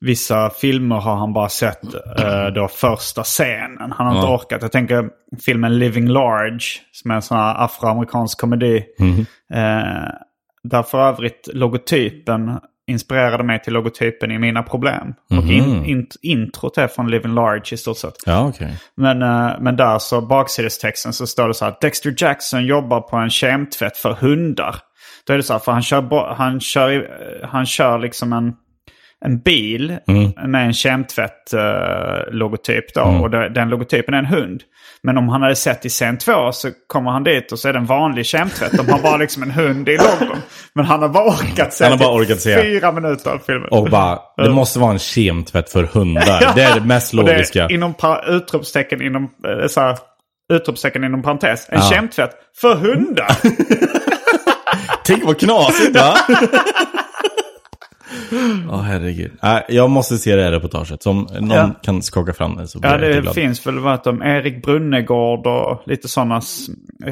[0.00, 3.92] Vissa filmer har han bara sett uh, då första scenen.
[3.92, 4.20] Han har ja.
[4.20, 4.62] inte orkat.
[4.62, 5.08] Jag tänker
[5.44, 8.84] filmen Living Large som är en sån här afroamerikansk komedi.
[8.98, 9.18] Mm.
[9.18, 10.10] Uh,
[10.62, 15.14] där för övrigt logotypen inspirerade mig till logotypen i Mina Problem.
[15.30, 15.44] Mm.
[15.44, 18.14] Och in, in, introt är från Living Large i stort sett.
[18.26, 18.72] Ja, okay.
[18.96, 21.74] men, uh, men där så baksidestexten så står det så här.
[21.80, 24.76] Dexter Jackson jobbar på en kemtvätt för hundar.
[25.26, 27.10] Då är det så här, för han kör, han kör,
[27.46, 28.54] han kör liksom en
[29.24, 30.32] en bil mm.
[30.50, 32.96] med en kemtvätt-logotyp.
[32.96, 33.20] Uh, mm.
[33.20, 34.62] Och det, den logotypen är en hund.
[35.02, 37.72] Men om han hade sett i scen två så kommer han dit och så är
[37.72, 38.72] det en vanlig kemtvätt.
[38.72, 40.36] De har bara liksom en hund i logon.
[40.74, 42.62] Men han har bara orkat se, han har bara orkat se.
[42.62, 43.68] fyra minuter av filmen.
[43.70, 46.54] Och bara, det måste vara en kemtvätt för hundar.
[46.54, 47.66] Det är det mest logiska.
[47.66, 47.94] Det inom
[48.26, 49.98] utropstecken inom, eh, så här,
[50.52, 51.66] utropstecken inom parentes.
[51.68, 51.90] En ja.
[51.90, 53.34] kemtvätt för hundar.
[55.04, 56.16] Tänk vad knasigt va?
[58.32, 59.32] Åh oh, herregud.
[59.42, 61.06] Äh, jag måste se det här reportaget.
[61.06, 61.70] Om någon ja.
[61.82, 63.34] kan skaka fram det så blir Ja, det glad.
[63.34, 66.40] finns väl varit om Erik Brunnegård och lite sådana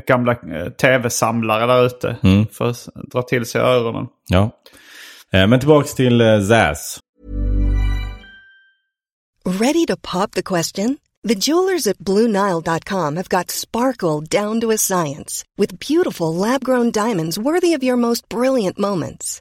[0.07, 2.17] gamla eh, tv-samlare där ute.
[2.23, 2.47] Mm.
[2.53, 4.07] För att dra till sig öronen.
[4.29, 4.51] Ja.
[5.33, 7.01] Eh, men tillbaks till eh, Zaz.
[9.61, 10.99] Ready to pop the question?
[11.29, 15.45] The jewelers at BlueNile.com have got sparkle down to a science.
[15.59, 19.41] With beautiful lab-grown diamonds worthy of your most brilliant moments.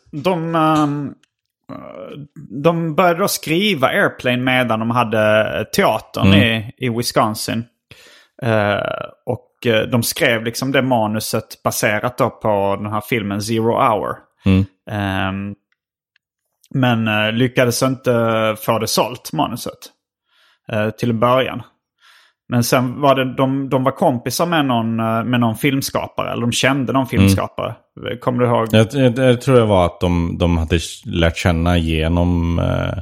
[0.11, 1.13] De, ehm,
[2.63, 7.65] de började då skriva Airplane medan de hade teatern i, i Wisconsin.
[8.41, 13.73] Eh, och eh, de skrev liksom det manuset baserat då på den här filmen Zero
[13.73, 14.15] Hour.
[14.91, 15.55] Ehm,
[16.73, 19.77] men eh, lyckades inte få det sålt, manuset.
[20.97, 21.61] till en början.
[22.51, 26.41] Men sen var det, de, de var kompisar med någon, eh, med någon filmskapare, eller
[26.41, 27.75] de kände någon filmskapare.
[28.21, 28.67] Kommer du ihåg?
[28.71, 32.59] Jag, jag, jag tror det var att de, de hade lärt känna genom...
[32.59, 32.97] Eh,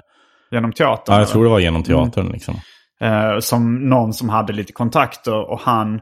[0.51, 1.15] Genom teatern?
[1.15, 2.55] ja, jag tror det var genom teatern liksom.
[3.01, 5.99] Eh, som någon som hade lite kontakter och han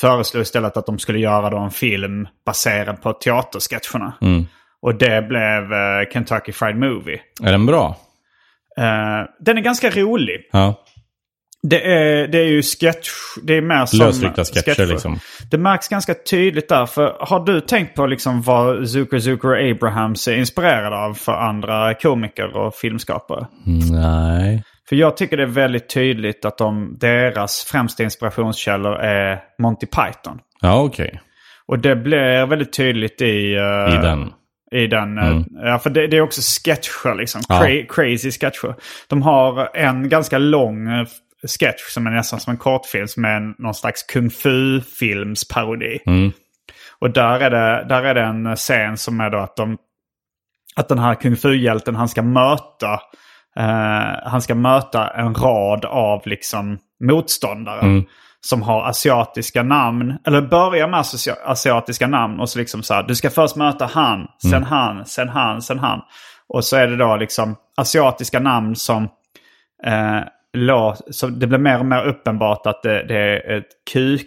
[0.00, 4.12] föreslog istället att de skulle göra då en film baserad på teatersketcherna.
[4.82, 7.20] Och det blev eh, Kentucky Fried Movie.
[7.42, 7.96] Är den bra?
[8.78, 10.48] Eh, den är ganska rolig.
[10.52, 10.74] Ja.
[11.62, 13.08] Det är, det är ju sketch,
[13.42, 15.18] det är mer som Lösryckta sketcher, liksom.
[15.50, 16.86] Det märks ganska tydligt där.
[16.86, 21.32] För har du tänkt på liksom vad Zucker Zucker och Abrahams är inspirerade av för
[21.32, 23.46] andra komiker och filmskapare?
[23.92, 24.64] Nej.
[24.88, 30.38] För jag tycker det är väldigt tydligt att de, deras främsta inspirationskällor är Monty Python.
[30.60, 31.20] Ja, okej.
[31.66, 33.54] Och det blir väldigt tydligt i...
[33.54, 34.32] eh, I den.
[34.72, 37.40] I den, eh, Ja, för det, det är också sketcher liksom.
[37.48, 37.54] Ja.
[37.62, 38.74] Cra- crazy sketcher.
[39.08, 41.06] De har en ganska lång eh,
[41.46, 45.98] sketch som är nästan som en kortfilm som är någon slags kung fu-filmsparodi.
[46.98, 49.78] Och där är, det, där är det en scen som är då att de...
[50.76, 52.92] Att den här kung fu-hjälten han ska möta...
[53.56, 57.80] eh, han ska möta en rad av liksom motståndare.
[58.40, 60.18] Som har asiatiska namn.
[60.26, 61.04] Eller börjar med
[61.44, 62.40] asiatiska namn.
[62.40, 63.02] Och så liksom så här.
[63.02, 66.00] Du ska först möta han, sen han, sen han, sen han.
[66.48, 69.08] Och så är det då liksom asiatiska namn som...
[69.86, 70.20] Eh,
[70.56, 74.26] lå, så det blir mer och mer uppenbart att det, det är ett kuk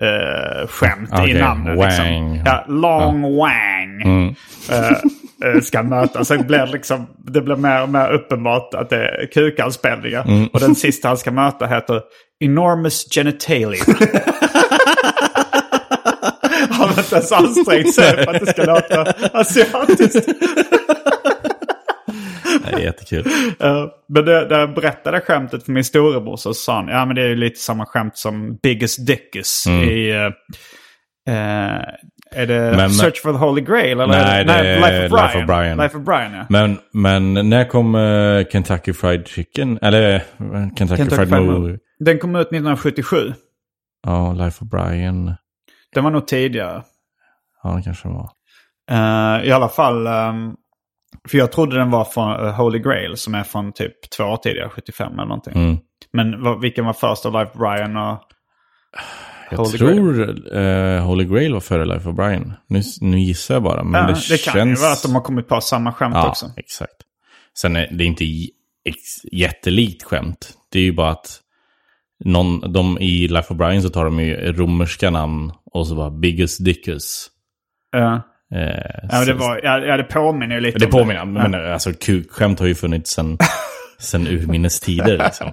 [0.00, 1.78] eh, skämt i Okej, namnet.
[1.78, 2.42] Liksom.
[2.46, 4.02] Ja, long Wang
[4.70, 4.90] eh,
[5.44, 6.28] eh, ska mötas.
[6.28, 10.48] Sen blir det, liksom, det blir mer och mer uppenbart att det är kukanspelningar.
[10.52, 12.00] Och den sista han ska möta heter
[12.40, 13.84] Enormous Genitalia.
[16.70, 20.28] Han har inte ens ansträngt sig för att det ska låta asiatiskt.
[22.70, 23.24] Det är jättekul.
[23.64, 27.16] Uh, men det, där jag berättade skämtet för min storebror så sa han, ja men
[27.16, 30.12] det är ju lite samma skämt som Biggest Dickus i...
[30.12, 30.26] Uh,
[31.28, 31.84] uh,
[32.32, 34.00] är det Men- Search for the Holy Grail?
[34.00, 35.26] Eller Nej, det är Life of Brian.
[35.26, 35.78] Life of Brian.
[35.78, 36.46] Life of Brian, ja.
[36.48, 39.78] Men, men när kom eh, Kentucky Fried Chicken?
[39.82, 41.78] Eller Kentucky, Kentucky Fried Fried Movie?
[42.04, 43.32] Den kom ut 1977.
[44.06, 45.34] Ja, Life of Brian.
[45.94, 46.82] Den var nog tidigare.
[47.62, 48.30] Ja, det kanske det var.
[48.90, 50.54] Eh, I alla fall, ehm,
[51.28, 54.36] för jag trodde den var från eh, Holy Grail som är från typ två år
[54.36, 55.52] tidigare, 75 eller någonting.
[55.64, 55.78] Mm.
[56.12, 58.18] Men vad, vilken var först av Life of Brian och
[59.50, 62.52] Jag Holy tror eh, Holy Grail var före Life of Brian.
[62.66, 63.84] Nu, nu gissar jag bara.
[63.84, 64.82] Men Ja, det, det, kan ju känns...
[64.82, 66.46] vara att de har kommit på samma skämt Ja, också.
[66.56, 66.92] exakt.
[67.58, 68.24] Sen är det inte
[69.32, 70.54] jättelikt skämt.
[70.72, 71.40] Det är ju bara att
[72.24, 76.10] någon, de, i Life of Brian så tar de ju romerska namn och så bara
[76.10, 77.30] Biggest Dickus.
[77.92, 78.20] Ja.
[78.54, 78.60] Eh,
[79.10, 81.92] Ja, men det, var, ja, ja, det påminner ju lite det om påminner, men alltså
[81.92, 83.38] kukskämt har ju funnits sen,
[83.98, 85.52] sen urminnes tider liksom.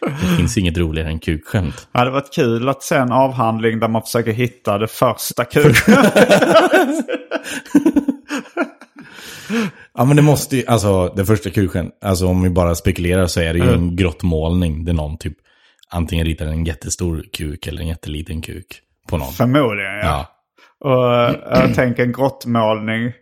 [0.00, 1.74] Det finns inget roligare än kukskämt.
[1.76, 5.44] Ja, det hade varit kul att se en avhandling där man försöker hitta det första
[5.44, 6.04] kuken.
[9.98, 13.40] Ja men det måste ju, alltså det första kukskämt, alltså om vi bara spekulerar så
[13.40, 14.84] är det ju en grottmålning.
[14.84, 15.36] Det är någon typ,
[15.90, 18.66] antingen ritar en jättestor kuk eller en jätteliten kuk
[19.08, 19.32] på någon.
[19.32, 20.00] Förmodligen, ja.
[20.06, 20.26] Ja.
[20.86, 23.12] Och jag tänker en grottmålning.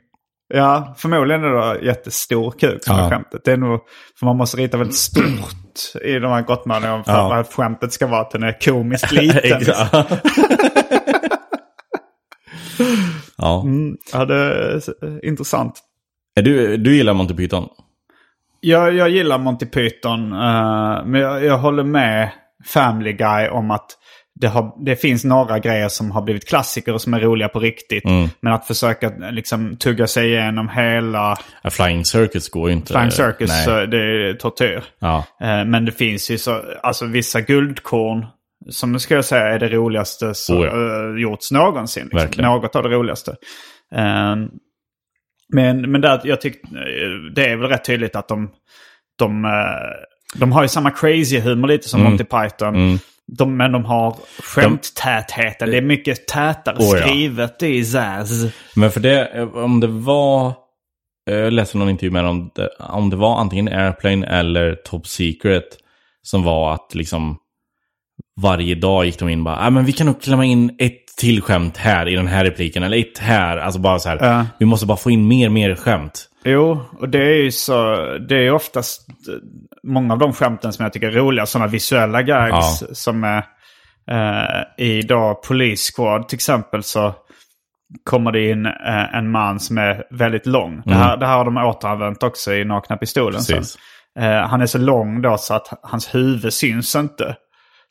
[0.55, 3.05] Ja, förmodligen är det jättestor kuk som Ja.
[3.07, 3.41] är skämtet.
[3.45, 3.81] Det är nog,
[4.19, 7.37] för man måste rita väldigt stort i de här grottmålningarna för Ja.
[7.37, 9.61] att skämtet ska vara att den är komiskt liten.
[13.39, 13.63] Ja.
[13.63, 15.81] Mm, ja, det är intressant.
[16.35, 17.69] Du, du gillar Monty Python?
[18.61, 22.31] Jag, jag gillar Monty Python, eh, men jag, jag håller med
[22.67, 23.87] Family Guy om att
[24.41, 27.59] det, har, det finns några grejer som har blivit klassiker och som är roliga på
[27.61, 28.05] riktigt.
[28.05, 28.29] Mm.
[28.41, 32.93] Men att försöka liksom tugga sig igenom hela Ja, Flying Circus går ju inte.
[32.93, 33.87] Flying Circus, Nej.
[33.87, 34.85] det är tortyr.
[34.99, 35.25] Ja.
[35.41, 38.27] Eh, Men det finns ju så, alltså vissa guldkorn
[38.71, 40.73] som ska jag säga är det roligaste som Oh ja.
[41.15, 42.09] eh, gjorts någonsin.
[42.13, 42.45] Liksom.
[42.45, 43.31] Något av det roligaste.
[43.95, 44.37] Eh,
[45.53, 48.51] men men där, jag tyckte, eh, det är väl rätt tydligt att de,
[49.19, 49.47] de,
[50.35, 52.75] de har ju samma crazy humor lite som Monty Python.
[52.75, 52.99] Mm.
[53.33, 55.71] De, men de har skämttätheten.
[55.71, 57.07] Det är mycket tätare Oh ja.
[57.07, 58.53] skrivet i Zaz.
[58.77, 60.47] Men för det, om det var...
[61.31, 65.07] eh, Jag läste någon intervju med om det, om det var antingen Airplane eller Top
[65.07, 65.65] Secret.
[66.23, 67.37] Som var att liksom
[68.41, 71.04] varje dag gick de in och bara, ah, men vi kan nog klämma in ett
[71.21, 72.83] till skämt här i den här repliken.
[72.83, 73.57] Eller ett här.
[73.57, 74.19] Alltså bara så här.
[74.21, 74.47] Ja.
[74.59, 76.29] Vi måste bara få in mer, mer skämt.
[76.45, 77.95] Jo, och det är ju så,
[78.29, 79.35] det är oftast eh,
[79.83, 82.89] många av de skämten som jag tycker är roliga, sådana visuella gags Ja.
[82.95, 83.45] som är
[84.11, 87.15] eh, i då Police Squad till exempel så
[88.05, 90.83] kommer det in eh, en man som är väldigt lång.
[90.85, 93.41] Det, här, det här har de återanvänt också i Nakna Pistolen.
[93.53, 93.65] Mm.
[94.19, 97.37] Eh, han är så lång då så att hans huvud syns inte.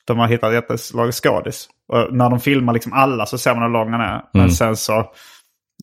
[0.07, 1.67] De har hittat jättelång skådis.
[1.93, 4.21] Och när de filmar liksom alla så ser man hur lång han är.
[4.33, 4.51] Men Mm.
[4.51, 4.99] sen så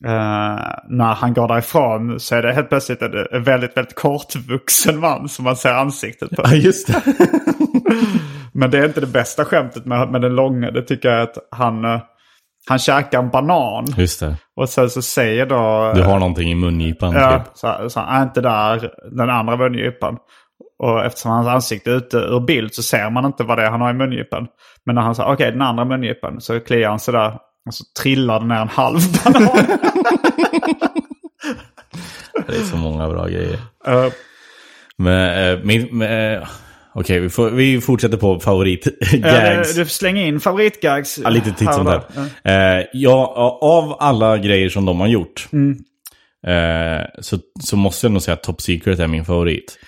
[0.04, 0.58] eh,
[0.88, 5.44] när han går därifrån så är det helt plötsligt en, väldigt, väldigt kortvuxen man som
[5.44, 6.42] man ser ansiktet på.
[6.44, 7.02] Ja, just det.
[8.52, 10.70] Men det är inte det bästa skämtet med, med den långa.
[10.70, 12.00] Det tycker jag är att han, eh,
[12.68, 13.84] han käkar en banan.
[13.96, 14.36] Just det.
[14.56, 15.92] Och sen så säger då...
[15.94, 17.12] Du har någonting i mungipan.
[17.12, 17.46] Ja, Typ.
[17.54, 20.16] så, så är inte där, den andra mungipan.
[20.82, 23.70] Och eftersom hans ansikte är ute ur bild så ser man inte vad det är
[23.70, 24.46] han har i mungipan.
[24.86, 27.32] Men när han säger okej den andra mungipan så kliar han sådär
[27.66, 29.48] och så trillar det ner en halv banan.
[32.46, 33.58] Det är så många bra grejer.
[33.86, 34.06] Eh,
[34.96, 36.48] Men, min, men, eh,
[36.94, 39.74] okej, vi, får- vi fortsätter på ja, favoritgags.
[39.74, 41.18] du slänger in favoritgags.
[41.24, 42.02] Ja, lite titt som där.
[42.44, 45.76] Eh, ja, av alla grejer som de har gjort Mm.
[47.20, 49.78] så, så måste jag nog säga att Top Secret är min favorit.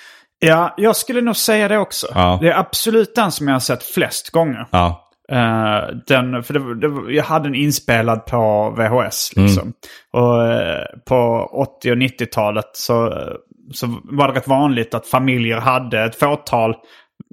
[0.46, 2.06] Ja, jag skulle nog säga det också.
[2.14, 2.38] Ja.
[2.42, 4.66] Det är absolut den som jag har sett flest gånger.
[4.70, 9.36] Ja, Eh, den, för det, det, jag hade den inspelad på VHS.
[9.36, 9.72] Liksom.
[10.12, 13.14] Och eh, på 80 och 90-talet så,
[13.72, 16.74] så var det rätt vanligt att familjer hade ett fåtal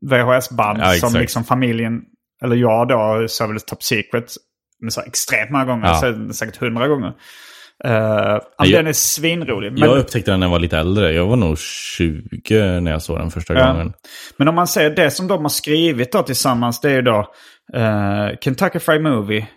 [0.01, 2.01] VHS-band Ja, som liksom familjen,
[2.43, 4.33] eller jag då, såg väl Top Secret
[4.81, 5.95] men så extremt många gånger, Ja.
[5.95, 7.13] så, säkert hundra gånger.
[7.87, 9.71] Uh, jag- den är svinrolig.
[9.71, 11.11] Men, jag upptäckte den när jag var lite äldre.
[11.13, 13.67] Jag var nog 20 när jag såg den första Ja.
[13.71, 13.93] gången.
[14.37, 17.27] Men om man säger det som de har skrivit då tillsammans, det är ju då
[17.73, 19.47] eh, Kentucky Fried Movie,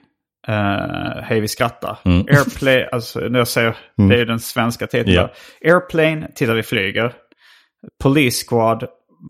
[0.49, 1.99] uh, Hej vi skrattar.
[2.05, 2.19] Mm.
[2.19, 5.15] Airplane, alltså när jag säger, det är ju den svenska titeln.
[5.15, 5.31] Ja.
[5.65, 7.13] Airplane, Titta vi flyger.
[8.03, 8.85] Police Squad,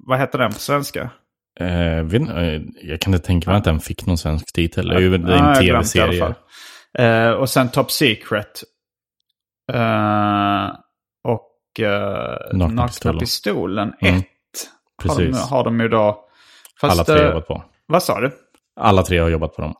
[0.06, 1.10] vad heter den på svenska?
[2.82, 4.88] Jag kan inte tänka mig att den fick någon svensk titel.
[4.88, 6.34] Det är ju en tv-serie.
[6.98, 8.62] Eh, och sen Top Secret.
[9.72, 10.70] Eh,
[11.24, 11.50] och
[11.80, 13.18] uh, Nakna pistolen.
[13.18, 14.24] pistolen 1
[15.04, 15.08] Mm.
[15.08, 16.24] har, de, har de ju då.
[16.80, 17.64] Fast, Alla tre har eh, jobbat på.
[17.86, 18.30] Vad sa du?
[18.80, 19.74] Alla tre har jobbat på dem.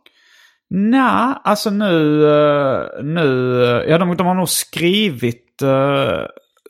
[0.71, 1.93] Nej, alltså nu...
[3.03, 6.21] nu ja, de, de har nog skrivit, eh,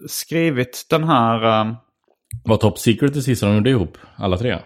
[0.08, 1.60] skrivit den här...
[1.66, 1.72] eh,
[2.44, 3.98] Var Top Secret det sista de gjorde ihop?
[4.16, 4.58] Alla tre?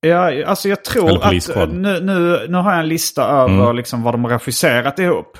[0.00, 1.72] ja, alltså jag tror att...
[1.72, 3.76] Nu, nu, nu har jag en lista över Mm.
[3.76, 5.38] liksom, vad de har regisserat ihop.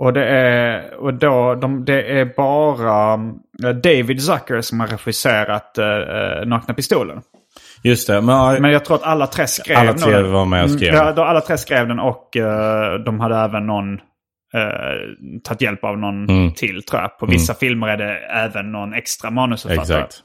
[0.00, 3.12] Och det är, och då, de, det är bara
[3.64, 7.22] eh, David Zucker som har regisserat uh, Nakna Pistolen.
[7.82, 10.32] Just det, men, ja, Men jag tror att alla tre skrev alla tre nog den.
[10.32, 10.94] var med och skrev.
[10.94, 14.00] Mm, Ja, då, alla tre skrev den och eh, de hade även någon uh,
[15.44, 16.52] tagit hjälp av någon Mm.
[16.54, 17.18] till tror jag.
[17.18, 19.98] På vissa filmer är det även någon extra manusförfattare.
[19.98, 20.22] Exakt.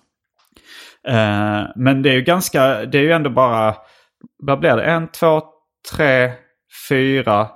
[1.08, 3.76] Eh, men det är ju ganska, det är ju ändå bara,
[4.44, 4.84] vad blir det?
[4.84, 5.42] En, två,
[5.96, 6.32] tre,
[6.90, 7.48] fyra,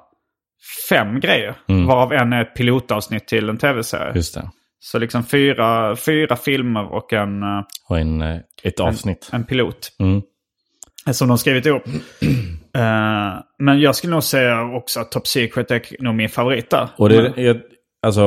[0.90, 1.56] fem grejer.
[1.70, 1.86] Mm.
[1.88, 4.12] Varav en är ett pilotavsnitt till en tv-serie.
[4.16, 4.50] Just det.
[4.80, 7.44] Så liksom fyra, fyra filmer och en,
[7.90, 9.30] Och en, eh, ett avsnitt.
[9.34, 9.90] en pilot.
[10.00, 10.22] Mm.
[11.12, 11.84] Som de skrivit ihop.
[12.76, 16.88] Eh, men jag skulle nog säga också att Top Secret är nog min favorit där.
[16.98, 17.58] Och det, Men- jag,
[18.06, 18.22] alltså,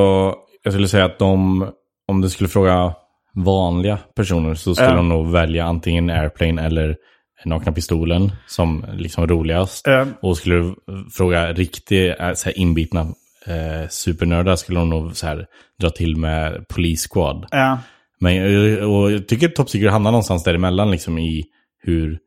[0.63, 1.63] jag skulle säga att de,
[2.09, 2.95] om du skulle fråga
[3.35, 4.97] vanliga personer så skulle Ja.
[4.97, 6.97] de nog välja antingen Airplane eller
[7.45, 9.87] Nakna Pistolen som liksom roligast.
[9.87, 10.07] Ja.
[10.23, 10.75] Och skulle du
[11.13, 13.01] fråga riktigt eh, så här inbitna
[13.47, 15.47] eh, supernördar skulle de nog så här,
[15.81, 17.47] dra till med Police Squad.
[17.51, 17.79] Ja.
[18.21, 21.45] Men eh, och jag tycker Top Secret hamnar någonstans däremellan liksom i
[21.83, 22.19] hur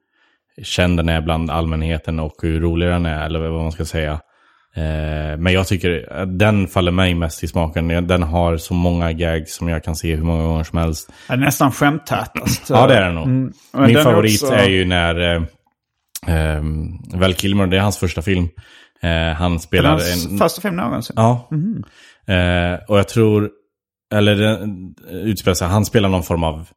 [0.64, 4.20] känd den är bland allmänheten och hur rolig den är, eller vad man ska säga.
[4.76, 8.08] Eh, men jag tycker att den faller mig mest i smaken.
[8.08, 11.12] Den har så många gags som jag kan se hur många gånger som helst.
[11.28, 12.64] Den är nästan skämttätast.
[12.70, 13.26] Ja, det är den nog.
[13.28, 13.54] Mm.
[13.74, 15.42] Min favorit också- är ju när, eh,
[16.28, 18.48] Um, Val Kilmer, det är hans första film.
[19.02, 20.38] Eh, han Är spelar hans en...
[20.38, 21.14] första film någonsin?
[21.20, 21.50] Ja.
[22.34, 23.50] Eh, och jag tror,
[24.14, 26.68] eller den utspelar sig, han spelar någon form av,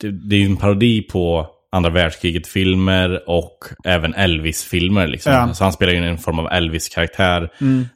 [0.00, 1.46] det, det är ju en parodi på
[1.76, 5.06] andra världskriget-filmer och även Elvis-filmer.
[5.06, 5.32] Liksom.
[5.32, 5.54] Ja.
[5.54, 7.50] Så han spelar ju en form av Elvis-karaktär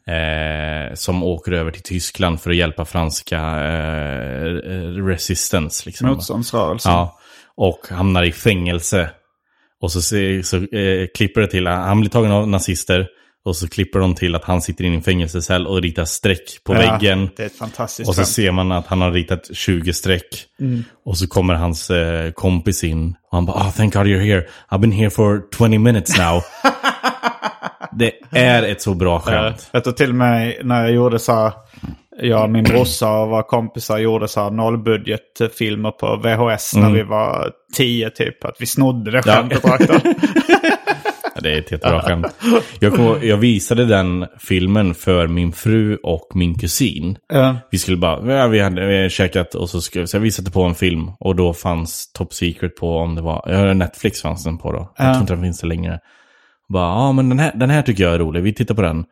[0.06, 4.52] eh, som åker över till Tyskland för att hjälpa franska eh,
[5.06, 5.82] resistance.
[5.86, 6.08] Liksom.
[6.08, 6.92] Motståndsrörelsen.
[6.92, 7.18] Ja,
[7.56, 9.10] och hamnar i fängelse.
[9.80, 13.08] Och så, så eh, klipper det till, han blir tagen av nazister.
[13.44, 16.74] Och så klipper de till att han sitter i en fängelsecell och ritar streck på
[16.74, 17.30] Ja, väggen.
[17.36, 18.28] Det är ett fantastiskt Och så skämt.
[18.28, 20.44] ser man att han har ritat 20 streck.
[21.04, 23.08] Och så kommer hans eh, kompis in.
[23.08, 24.46] Och han bara, oh, thank God you're here.
[24.70, 26.42] I've been here for 20 minutes now.
[27.92, 29.68] det är ett så bra skämt.
[29.72, 31.52] Jag tror till och med när jag gjorde så här,
[32.22, 37.50] jag min brorsa och våra kompisar gjorde så här nollbudgetfilmer på VHS när vi var
[37.76, 38.44] tio typ.
[38.44, 39.32] Att vi snodde det Ja.
[39.34, 40.00] skämtet rakt av.
[41.42, 42.26] Det är ett jättebra skämt.
[42.80, 47.16] Jag, kom, jag visade den filmen för min fru och min kusin.
[47.32, 47.56] Ja.
[47.70, 50.50] Vi skulle bara, ja, vi hade vi hade käkat och så, skulle, så vi satte
[50.50, 51.10] på en film.
[51.20, 54.92] Och då fanns Top Secret på, om det var, Netflix fanns den på då.
[54.96, 55.12] Jag Ja.
[55.12, 55.98] tror inte den finns det längre.
[56.72, 59.04] Bara, ja men den här, den här tycker jag är rolig, vi tittar på den.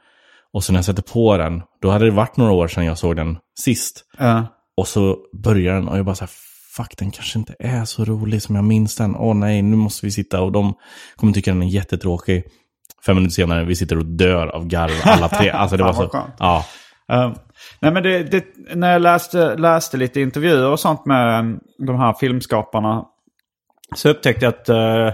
[0.52, 2.98] Och så när jag sätter på den, då hade det varit några år sedan jag
[2.98, 4.04] såg den sist.
[4.18, 4.46] Ja.
[4.76, 6.30] Och så börjar den och jag bara så här,
[6.78, 9.16] fuck den kanske inte är så rolig som jag minns den.
[9.16, 10.74] Åh nej, nu måste vi sitta och de
[11.16, 12.44] kommer tycka den är jättetråkig.
[13.06, 15.50] Fem minuter senare, vi sitter och dör av garv alla tre.
[15.54, 16.34] Alltså det var så, skönt.
[16.38, 16.64] ja.
[17.08, 17.34] Ja.
[17.80, 21.98] nej men det, det, när jag läste, läste lite intervjuer och sånt med um, de
[21.98, 23.04] här filmskaparna
[23.96, 25.10] så upptäckte jag att eh,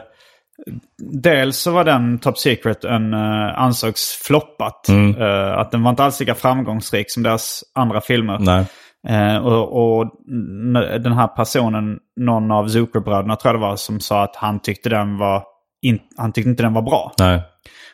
[0.98, 4.88] dels så var den Top Secret en uh, ansågs floppat.
[4.88, 8.38] Eh, att den var inte alls lika framgångsrik som deras andra filmer.
[8.38, 8.66] Nej.
[9.08, 10.10] Eh, och, och
[11.00, 14.88] den här personen, någon av Zuckerbröderna tror jag det var, som sa att han tyckte
[14.88, 15.42] den var
[15.82, 17.12] in, han tyckte inte den var bra.
[17.18, 17.42] Nej.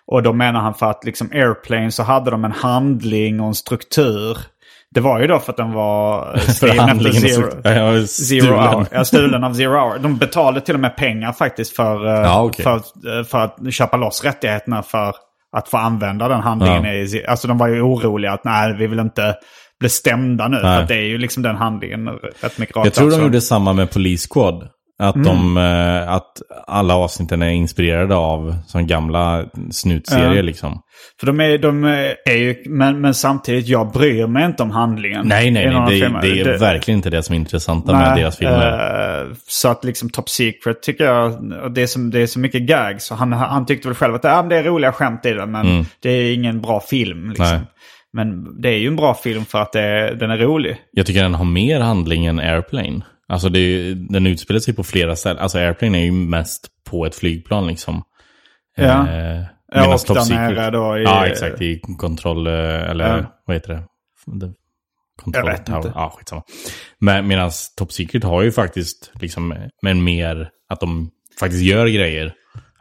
[0.07, 3.55] Och då menar han för att liksom Airplane så hade de en handling och en
[3.55, 4.39] struktur.
[4.95, 8.57] Det var ju då för att den var eh, skriven efter Zero, ja, zero.
[8.57, 8.87] Hour.
[8.91, 9.99] Ja, stulen av Zero Hour.
[9.99, 12.65] De betalade till och med pengar faktiskt för, eh, Ja, okej.
[12.65, 12.75] för,
[13.19, 15.15] eh, för att köpa loss rättigheterna för
[15.57, 16.85] att få använda den handlingen.
[16.85, 16.93] Ja.
[16.93, 19.35] I, alltså de var ju oroliga att nej, vi vill inte
[19.81, 20.57] bli stämda nu.
[20.61, 22.09] För det är ju liksom den handlingen
[22.41, 24.69] rätt mycket rakt Jag tror de gjorde samma med Police Squad.
[25.03, 25.27] Att, Mm.
[25.27, 26.33] de, eh, att
[26.67, 30.43] alla avsnitten är inspirerade av sån gamla snutserier Ja.
[30.43, 30.81] liksom.
[31.21, 31.85] För de är, de
[32.25, 35.27] är ju, men, men samtidigt, jag bryr mig inte om handlingen.
[35.29, 36.01] Nej, nej, nej.
[36.01, 39.21] Det, det är Det- verkligen inte det som är intressanta med deras filmer.
[39.23, 42.39] eh, så att liksom Top Secret tycker jag, och det är, så, det är så
[42.39, 43.05] mycket gags.
[43.05, 45.87] Så han, han tyckte väl själv att ah, det är roliga skämt i den, men
[46.03, 47.29] det är ingen bra film.
[47.29, 47.61] Liksom.
[48.13, 50.77] Men det är ju en bra film för att det, den är rolig.
[50.93, 53.01] Jag tycker den har mer handling än Airplane.
[53.29, 55.43] Alltså det, den utspelar sig på flera ställen.
[55.43, 58.03] Alltså Airplane är ju mest på ett flygplan liksom.
[58.77, 59.09] Ja.
[59.09, 59.43] Eh,
[59.73, 61.61] Ja, och Secret- nere då i- Ja, exakt.
[61.63, 62.53] I kontroll, eh,
[62.91, 63.41] eller Ja.
[63.47, 63.83] vad heter det?
[64.47, 64.53] det
[65.23, 65.93] kontroll, Jag vet inte.
[65.95, 66.43] Ja, skitsamma.
[67.01, 72.33] Men medan Top Secret har ju faktiskt liksom, men mer att de faktiskt gör grejer.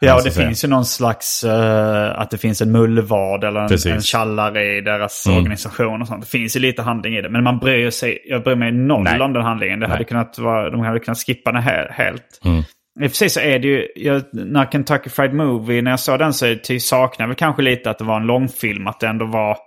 [0.02, 3.60] Ja, och Alltså, det finns ju någon slags, eh, att det finns en mullvad eller
[3.62, 3.92] en, Precis.
[3.92, 5.38] en tjallare i deras Mm.
[5.38, 6.22] organisation och sånt.
[6.24, 7.30] Det finns ju lite handling i det.
[7.30, 9.22] Men man bryr sig, jag bryr mig noll Nej.
[9.22, 9.80] om den handlingen.
[9.80, 12.42] Det hade kunnat vara, de hade kunnat skippa den här helt.
[12.46, 12.64] Mm.
[13.02, 16.00] I och för sig så är det ju, jag, när Kentucky Fried Movie, när jag
[16.00, 18.88] såg den så saknar jag väl kanske lite att det var en långfilm.
[18.88, 19.58] Att det ändå var,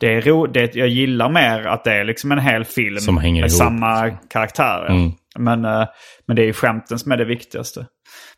[0.00, 3.14] det är ro, det, jag gillar mer att det är liksom en hel film Som
[3.14, 3.50] med ihop.
[3.50, 4.90] samma karaktärer.
[4.90, 5.10] Mm.
[5.38, 5.86] Men, eh,
[6.26, 7.86] men det är ju skämten som är det viktigaste.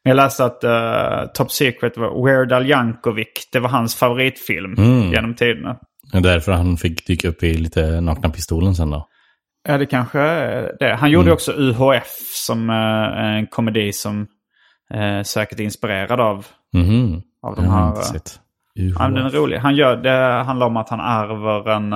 [0.03, 3.49] Jag läste att eh, Top Secret var Weird Al Yankovic.
[3.53, 5.13] Det var hans favoritfilm Mm.
[5.13, 5.77] genom tiderna.
[6.13, 9.09] Det är därför han fick dyka upp i lite Nakna Pistolen sen då.
[9.69, 10.95] Ja, det kanske är det.
[10.95, 11.35] Han gjorde Mm.
[11.35, 12.11] också UHF
[12.47, 14.27] som är en komedi som
[14.95, 17.23] eh, säkert är inspirerad av, Mhm.
[17.43, 17.95] av de här...
[17.95, 18.39] sett.
[18.75, 19.57] Ja, den är rolig.
[19.59, 21.93] Han gör, det handlar om att han ärver en,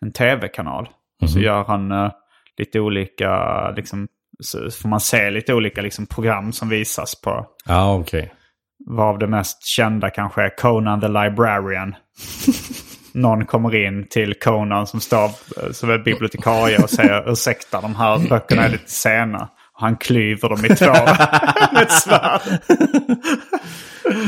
[0.00, 0.88] en tv-kanal.
[1.22, 1.44] Och så Mhm.
[1.46, 2.10] gör han
[2.58, 4.08] lite olika, liksom,
[4.40, 7.46] så får man se lite olika liksom, program som visas på.
[7.64, 8.32] Ja, okej.
[8.86, 11.94] Varav det mest kända kanske är Conan the Librarian.
[13.14, 17.94] Någon kommer in till Conan som står eh, som är bibliotekarie och säger ursäkta de
[17.94, 19.48] här böckerna är lite sena.
[19.72, 20.92] Och han klyver dem i två
[21.72, 22.40] med ett svärd.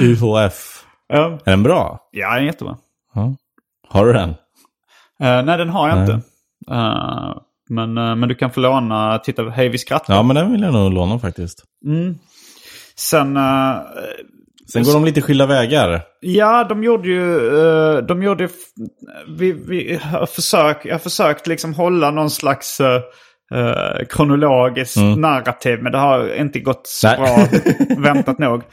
[0.01, 0.85] UHF.
[1.09, 2.09] Ja, Är den bra?
[2.11, 2.77] ja den är jättebra.
[3.15, 3.35] Ja.
[3.89, 4.29] Har du den?
[5.23, 6.05] Eh, nej, den har jag Nej.
[6.15, 6.27] inte.
[6.71, 7.35] Eh,
[7.69, 10.15] men, eh, men du kan få låna, titta, Hej vi skrattar.
[10.15, 11.65] Ja, men den vill jag nog låna faktiskt.
[12.97, 13.77] Sen, eh,
[14.73, 16.03] Sen går de lite skilda vägar.
[16.21, 18.49] ja de gjorde ju, eh, de gjorde,
[19.29, 25.83] vi, vi har försökt, jag försökt liksom hålla någon slags uh, kronologiskt narrativ.
[25.83, 27.17] Men det har inte gått så Nej.
[27.17, 27.49] bra,
[27.99, 28.63] väntat nog.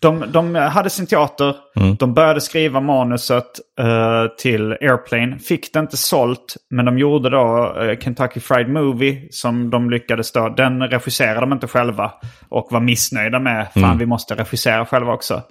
[0.00, 1.54] De, de hade sin teater,
[1.98, 3.46] de började skriva manuset
[3.80, 5.38] eh, till Airplane.
[5.38, 10.32] Fick det inte sålt, men de gjorde då eh, Kentucky Fried Movie som de lyckades
[10.32, 10.48] då.
[10.48, 12.12] Den regisserade de inte själva
[12.48, 13.66] och var missnöjda med.
[13.72, 15.42] Fan, vi måste regissera själva också.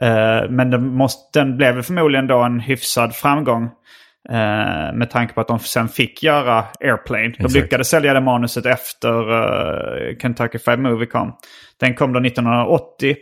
[0.00, 3.70] Eh, men den, måste, den blev förmodligen då en hyfsad framgång.
[4.28, 7.34] Eh, med tanke på att de sen fick göra Airplane.
[7.38, 11.36] De lyckades sälja det manuset efter eh, Kentucky Fried Movie kom.
[11.80, 13.16] Den kom då 1980.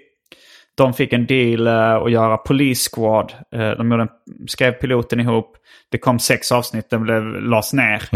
[0.81, 3.33] De fick en deal eh, att göra Police Squad.
[3.55, 4.09] Eh, de gjorde en,
[4.49, 5.57] skrev piloten ihop.
[5.91, 8.09] Det kom sex avsnitt, den blev, lades ner.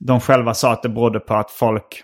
[0.00, 2.02] De själva sa att det berodde på att folk,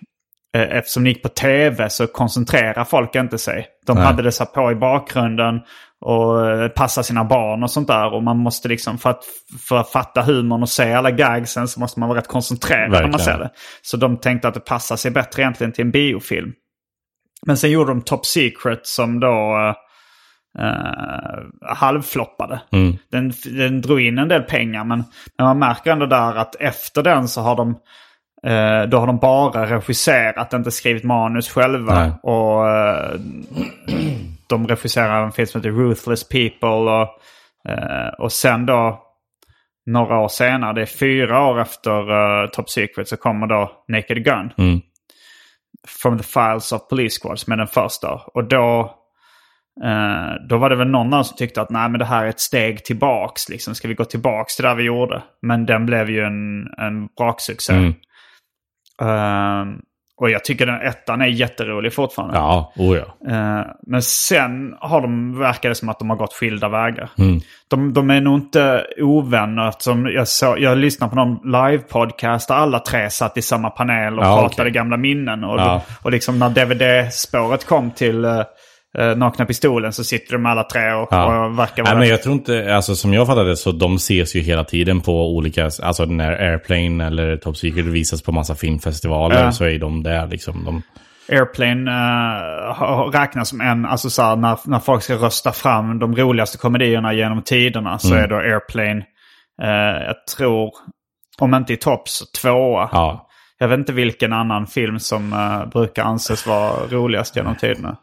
[0.56, 3.66] eh, eftersom det gick på tv så koncentrerar folk inte sig.
[3.86, 4.04] De Nej.
[4.04, 5.60] hade det så på i bakgrunden
[6.00, 8.14] och passa sina barn och sånt där.
[8.14, 9.24] Och man måste liksom, för att,
[9.68, 13.02] för att fatta humorn och se alla gagsen så måste man vara rätt koncentrerad när
[13.02, 13.38] man Verkligen.
[13.38, 13.50] ser det.
[13.82, 16.52] Så de tänkte att det passar sig bättre egentligen till en biofilm.
[17.46, 19.56] Men sen gjorde de Top Secret som då
[20.58, 22.60] eh, halvfloppade.
[23.10, 25.04] Den, den drog in en del pengar men,
[25.38, 27.70] men man märker ändå där att efter den så har de
[28.46, 31.94] eh, då har de bara regisserat, inte skrivit manus själva.
[31.94, 32.12] Nej.
[32.22, 33.20] Och eh,
[34.48, 36.68] de regisserar en film som heter Ruthless People.
[36.68, 37.08] Och,
[37.68, 39.06] eh, och sen då
[39.86, 44.24] några år senare, det är fyra år efter eh, Top Secret, så kommer då Naked
[44.24, 44.52] Gun.
[45.88, 48.12] From the Files of Police Squad som är den första.
[48.34, 48.94] Och då,
[49.84, 52.28] eh, då var det väl någon annan som tyckte att nej men det här är
[52.28, 53.48] ett steg tillbaks.
[53.48, 53.74] Liksom.
[53.74, 55.22] Ska vi gå tillbaks till det vi gjorde?
[55.42, 57.74] Men den blev ju en, en braksuccé.
[59.02, 59.64] Eh,
[60.20, 62.36] och jag tycker den ettan är jätterolig fortfarande.
[62.36, 63.30] Ja, oh ja.
[63.34, 67.10] Eh, men sen har de, verkar det som att de har gått skilda vägar.
[67.18, 67.40] Mm.
[67.68, 69.68] De, de är nog inte ovänner.
[69.68, 74.18] Eftersom jag, så, jag lyssnade på någon live-podcast där alla tre satt i samma panel
[74.18, 74.72] och Ja, pratade okej.
[74.72, 75.44] gamla minnen.
[75.44, 75.82] Och, Ja.
[76.02, 78.24] och liksom när DVD-spåret kom till
[78.98, 81.44] uh, Nakna Pistolen så sitter de alla tre och, Ja.
[81.46, 81.98] och verkar Nej, vara...
[81.98, 85.36] men jag tror inte, alltså som jag fattade så de ses ju hela tiden på
[85.36, 89.52] olika, alltså när Airplane eller Top Secret visas på massa filmfestivaler Ja.
[89.52, 90.64] så är de där liksom.
[90.64, 90.82] De,
[91.36, 96.16] Airplane uh, räknas som en, alltså så här, när, när folk ska rösta fram de
[96.16, 98.24] roligaste komedierna genom tiderna så Mm.
[98.24, 99.04] är då Airplane,
[99.62, 100.70] eh, jag tror,
[101.38, 102.88] om inte i topp så tvåa.
[102.92, 103.26] ja.
[103.58, 107.96] Jag vet inte vilken annan film som eh, brukar anses vara roligast genom tiderna.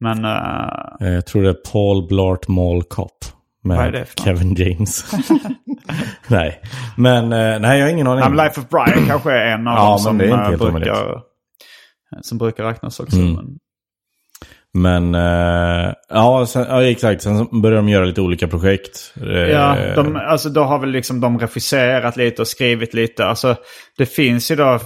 [0.00, 3.24] Men Eh, Jag tror det är Paul Blart Mall Cop.
[3.64, 4.06] Med?
[4.24, 5.12] Kevin James.
[6.28, 6.60] nej,
[6.96, 8.24] men eh, nej jag har ingen aning.
[8.24, 11.22] I'm Life of Brian kanske är en av Ja, dem som, brukar,
[12.22, 13.16] som brukar räknas också.
[13.16, 13.34] Mm.
[14.72, 17.22] Men, Men eh, ja, sen, ja, exakt.
[17.22, 19.12] Sen börjar de göra lite olika projekt.
[19.50, 23.26] Ja, de, alltså då har väl liksom de regisserat lite och skrivit lite.
[23.26, 23.56] Alltså
[23.98, 24.80] det finns ju då eh,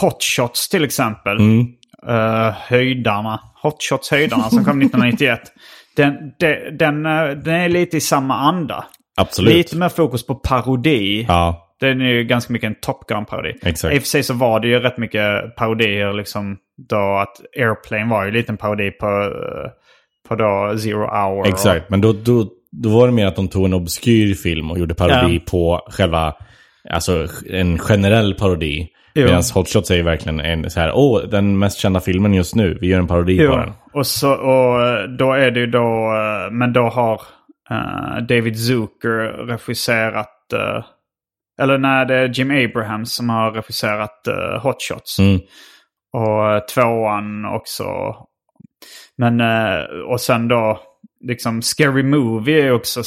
[0.00, 1.36] Hot Shots till exempel.
[1.36, 1.66] Mm.
[2.08, 3.40] Eh, höjdarna.
[3.62, 5.40] Hot Shots höjdarna som kom 1991.
[5.96, 8.84] Den, de, den, eh, den är lite i samma anda.
[9.16, 9.54] Absolut.
[9.54, 11.24] Lite mer fokus på parodi.
[11.28, 13.54] Ja, Den är ju ganska mycket en Top Gun-parodi.
[13.62, 13.94] Exakt.
[13.94, 16.56] I och för sig så var det ju rätt mycket parodier liksom.
[16.88, 19.70] Då att Airplane var ju lite en parodi på, eh,
[20.28, 21.46] på då Zero Hour.
[21.48, 21.90] exakt.
[21.90, 24.94] Men då, då, då var det mer att de tog en obskyr film och gjorde
[24.94, 25.50] parodi Ja.
[25.50, 26.34] på själva,
[26.90, 28.88] alltså en generell parodi.
[29.14, 29.24] Jo.
[29.26, 32.54] Medan Hot Shots är ju verkligen en så här, åh, den mest kända filmen just
[32.54, 33.72] nu, vi gör en parodi Jo, på den.
[33.92, 37.20] och, så, och eh, då är det ju då, eh, men då har
[37.70, 40.84] eh, David Zucker regisserat, eh,
[41.62, 45.18] eller nej det är Jim Abrahams som har regisserat uh, Hot Shots.
[45.18, 45.40] Mm.
[46.12, 47.84] Och tvåan också.
[49.18, 49.40] Men,
[50.10, 50.80] och sen då,
[51.24, 53.02] liksom Scary Movie är också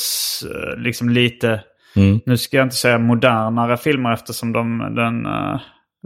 [0.78, 1.64] liksom lite,
[1.96, 2.20] Mm.
[2.26, 5.28] nu ska jag inte säga modernare filmer eftersom de, den,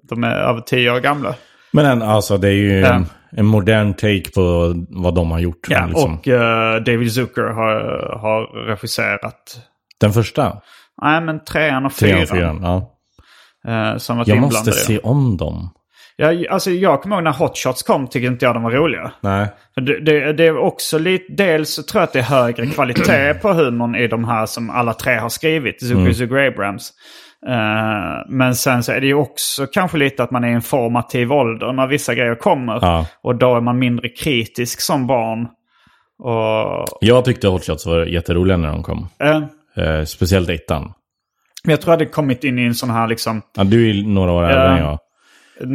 [0.09, 1.35] de är över tio år gamla.
[1.71, 5.67] Men en, alltså det är ju en, en modern take på vad de har gjort.
[5.69, 6.13] Ja, liksom.
[6.15, 7.73] och eh, David Zucker har,
[8.19, 9.59] har regisserat.
[9.99, 10.61] Den första,
[11.01, 12.31] Nej, men trean och trean fyran.
[12.31, 12.59] och fyran.
[13.63, 13.91] Ja.
[13.91, 15.69] eh, som varit Jag måste se om dem.
[16.19, 19.11] Ja, alltså, jag kommer ihåg när Hot Shots kom tyckte inte jag de var roliga.
[19.21, 19.47] Nej.
[19.75, 23.53] Det, det, det är också lite, dels tror jag att det är högre kvalitet på
[23.53, 25.79] humorn i de här som alla tre har skrivit.
[25.79, 26.13] Zucker, Mm.
[26.13, 26.91] Zucker Abrams.
[27.47, 30.61] Eh, men sen så är det ju också kanske lite att man är i en
[30.61, 32.79] formativ ålder när vissa grejer kommer.
[32.81, 33.05] Ja.
[33.23, 35.47] Och då är man mindre kritisk som barn.
[36.19, 39.07] Och, Jag tyckte Hot Shots var jätteroliga när de kom.
[39.75, 40.93] Eh, speciellt ettan.
[41.63, 43.41] jag tror jag hade kommit in i en sån här liksom...
[43.57, 44.99] Ja, du är några år äldre än jag.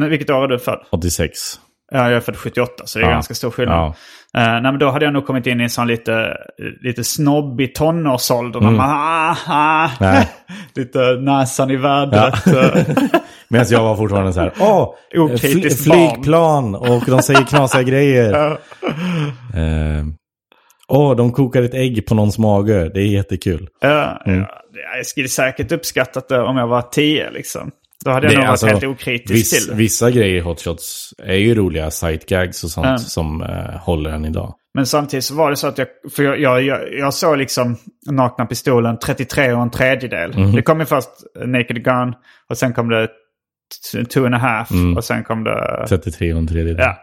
[0.08, 0.84] Vilket år är du född?
[0.90, 1.60] 86.
[1.92, 3.94] Ja, jag är född 78 så det är ganska stor skillnad.
[4.32, 4.40] Ja.
[4.40, 6.36] Eh, nej, men då hade jag nog kommit in i en sån lite,
[6.80, 8.60] lite snobbig tonårsålder.
[8.60, 10.24] Man, ah, ah, Mm.
[10.74, 12.46] Lite näsan i vädret.
[12.46, 12.94] eh.
[13.48, 18.50] Medan jag var fortfarande så här, åh, Okritiskt fl- flygplan och de säger knasiga grejer.
[19.54, 20.04] Eh,
[20.88, 22.90] Åh, de kokar ett ägg på någons mage.
[22.94, 23.68] Det är jättekul.
[23.80, 24.32] Ja, ja,
[24.96, 27.70] jag skulle säkert uppskattat det om jag var tio liksom.
[28.04, 29.74] Då hade jag nog varit alltså, helt okritisk viss, till det.
[29.76, 32.98] Vissa grejer i Hot Shots är ju roliga sightgags och sånt Ja.
[32.98, 34.54] som eh, håller än idag.
[34.74, 35.86] Men samtidigt så var det så att jag,
[36.16, 37.76] för jag, jag, jag, jag såg liksom
[38.10, 40.38] Nakna Pistolen 33 och en tredjedel.
[40.38, 40.52] Mhm.
[40.52, 41.08] Det kom ju först
[41.46, 42.14] Naked Gun
[42.50, 43.08] och sen kom det
[44.10, 45.86] Two and a half och sen kom det...
[45.88, 46.76] 33 och en tredjedel.
[46.78, 46.96] Ja.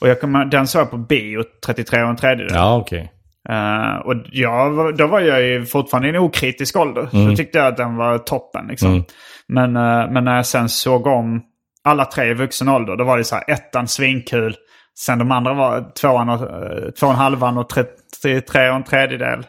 [0.00, 2.54] Och jag kom, den såg jag på bio 33 och en tredjedel.
[2.54, 3.12] Ja, okej.
[3.48, 7.08] Eh, och jag, då var jag ju fortfarande i en okritisk ålder.
[7.30, 8.66] Så tyckte jag att den var toppen.
[8.66, 9.04] Liksom.
[9.48, 11.42] Men, eh, men när jag sen såg om
[11.84, 14.56] alla tre i vuxen ålder, då var det så här ettan svinkul.
[14.98, 19.46] Sen de andra var tvåan och, eh, tvåan halvan och 33 och en tredjedel.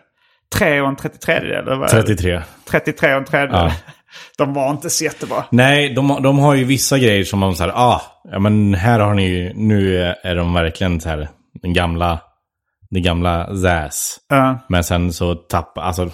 [0.56, 2.42] Tre och en 33 det var 33.
[2.70, 3.56] 33 och en tredjedel.
[3.66, 3.72] Ja.
[4.38, 5.44] De var inte så jättebra.
[5.52, 9.14] Nej, de, de har ju vissa grejer som man säger, ah, ja men här har
[9.14, 11.30] ni ju, nu är- de verkligen så här,
[11.62, 12.20] den gamla,
[12.90, 14.18] den gamla Zaz.
[14.30, 14.60] Ja.
[14.70, 16.10] Men sen så tappar, alltså,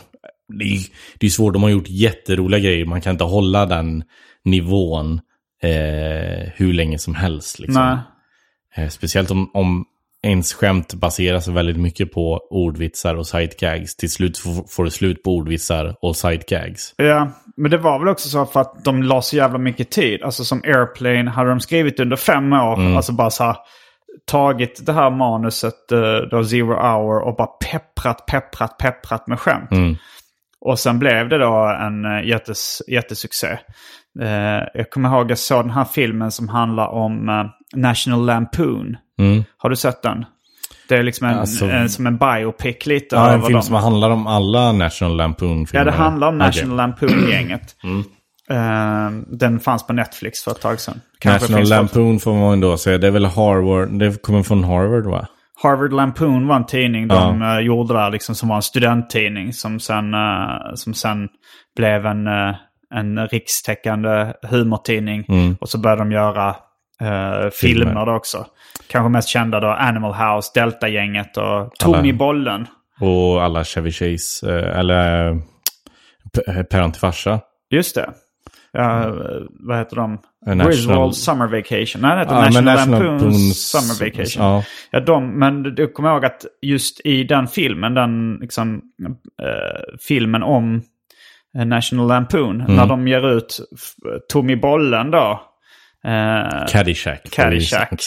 [0.48, 0.80] det är,
[1.20, 4.04] det är svårt, de har gjort jätteroliga grejer, man kan inte hålla den
[4.44, 5.20] nivån
[5.64, 7.60] eh, hur länge som helst.
[7.60, 8.00] Liksom.
[8.76, 9.86] Eh, speciellt om, om
[10.24, 13.96] ens skämt baseras väldigt mycket på ordvitsar och sidegags.
[13.96, 16.94] Till slut får, det slut på ordvitsar och sidegags.
[16.98, 20.24] Ja, men det var väl också så för att de la så jävla mycket tid.
[20.24, 22.96] Alltså som Airplane hade de skrivit under fem år.
[22.96, 23.56] Alltså bara så här
[24.26, 29.72] tagit det här manuset, eh, då Zero Hour, och bara pepprat, pepprat, pepprat med skämt.
[30.68, 33.48] Och sen blev det då en eh, jättes, jättesuccé.
[34.22, 37.46] Eh, jag kommer ihåg jag såg den här filmen som handlar om eh,
[37.80, 38.98] National Lampoon.
[39.58, 40.26] Har du sett den?
[40.90, 43.16] Det är liksom en, Alltså- en, som en biopic lite.
[43.16, 43.62] Ja, en film dem.
[43.62, 45.86] som handlar om alla National Lampoon-filmer.
[45.86, 46.38] Ja, det handlar om.
[46.38, 47.76] National Lampoon-gänget.
[48.50, 51.02] Eh, den fanns på Netflix för ett tag sedan.
[51.20, 51.70] Kanske National.
[51.70, 52.98] Lampoon får man ändå säga.
[52.98, 55.28] Det är väl Harvard, det kommer från Harvard va?
[55.64, 59.80] Harvard Lampoon var en tidning de eh, gjorde där liksom, som var en studenttidning som
[59.80, 61.30] sen, eh, som sen
[61.76, 62.56] blev en, eh,
[62.94, 65.26] en rikstäckande humortidning.
[65.60, 66.56] Och så började de göra
[67.52, 68.46] filmer då också.
[68.88, 72.68] Kanske mest kända då Animal House, Delta-gänget och Tony Bollen.
[73.00, 75.38] Och alla Chevy Chase, eller
[76.70, 77.40] Päron till farsa.
[77.70, 78.10] Just det.
[78.72, 79.14] Ja, eh,
[79.50, 80.18] vad heter de?
[80.46, 82.02] National- Griswold Summer Vacation.
[82.02, 84.44] Nej, det heter Ja, National, National Lampoons Summer Vacation.
[84.44, 84.64] ja.
[84.92, 85.00] Ja.
[85.00, 88.82] de, men du kommer ihåg att just i den filmen, den liksom,
[89.44, 90.82] eh, filmen om
[91.58, 92.76] eh, National Lampoon, Mm.
[92.76, 93.60] när de ger ut
[94.34, 95.42] Tommy Bollen då.
[96.06, 97.30] Eh, Caddyshack.
[97.32, 97.90] Caddyshack.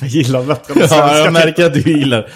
[0.00, 1.16] jag gillar bättre Ja, svenska.
[1.18, 2.26] jag märker att du gillar.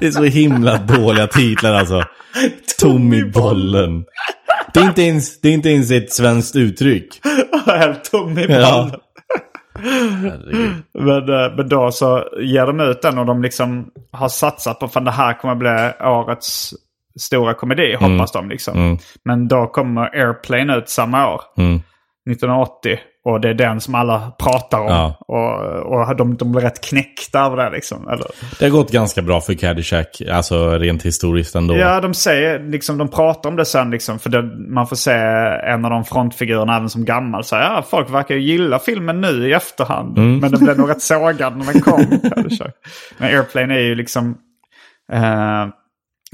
[0.00, 2.04] Det är så himla dåliga titlar alltså.
[2.80, 4.04] Tommy Bollen.
[4.74, 7.20] Det är inte ens, det är inte ens ett svenskt uttryck.
[7.66, 8.90] Helt Tommy Ja.
[8.90, 9.00] Bollen.
[10.94, 14.86] Men, eh, men då så ger de ut den och de liksom har satsat på
[14.94, 16.74] att det här kommer bli årets
[17.20, 18.12] stora komedi, Mm.
[18.12, 18.98] hoppas de liksom.
[19.24, 21.80] Men då kommer Airplane ut samma år, Mm.
[22.30, 22.98] 1980.
[23.24, 24.86] Och det är den som alla pratar om.
[24.86, 25.16] Ja.
[25.20, 28.08] Och, och de, de blir rätt knäckta av det liksom.
[28.08, 28.26] Eller,
[28.58, 31.76] Det har gått ganska bra för Caddyshack, alltså rent historiskt ändå.
[31.76, 35.12] Ja, de säger, liksom, de pratar om det sen liksom, för det, man får se
[35.72, 39.48] en av de frontfigurerna även som gammal säga ja, folk verkar ju gilla filmen nu
[39.48, 40.18] i efterhand.
[40.18, 40.38] Mm.
[40.38, 42.20] Men den blev nog rätt sågad när den kom.
[43.18, 44.36] men Airplane är ju liksom...
[45.12, 45.66] Eh,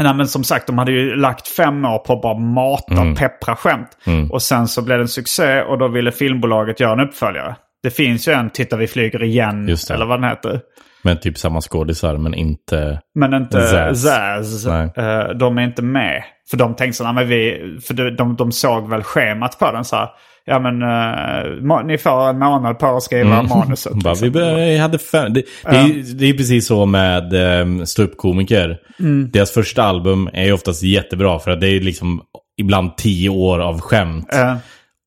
[0.05, 3.14] nej, men som sagt, de hade ju lagt fem år på att bara mata Mm.
[3.14, 3.88] peppra skämt.
[4.30, 7.57] Och sen så blev det en succé och då ville filmbolaget göra en uppföljare.
[7.82, 10.61] Det finns ju en Titta vi flyger igen, eller vad den heter.
[11.03, 13.01] Med typ samma skådisar, men inte...
[13.14, 14.03] Men inte Zaz.
[14.03, 14.66] Zaz.
[14.96, 16.22] Eh, de är inte med.
[16.51, 19.72] För de tänkte så här, men vi, för de, de, de såg väl schemat på
[19.72, 20.09] den så här.
[20.49, 23.92] Ja men ma- ni får en månad på att skriva manuset.
[24.05, 24.26] Bara, liksom.
[24.26, 27.32] vi bör- hade fem, det, det, är, det är precis så med
[27.62, 28.78] um, ståuppkomiker.
[29.01, 29.30] Mm.
[29.32, 32.20] Deras första album är oftast jättebra för att det är liksom
[32.61, 34.34] ibland tio år av skämt.
[34.34, 34.55] Eh,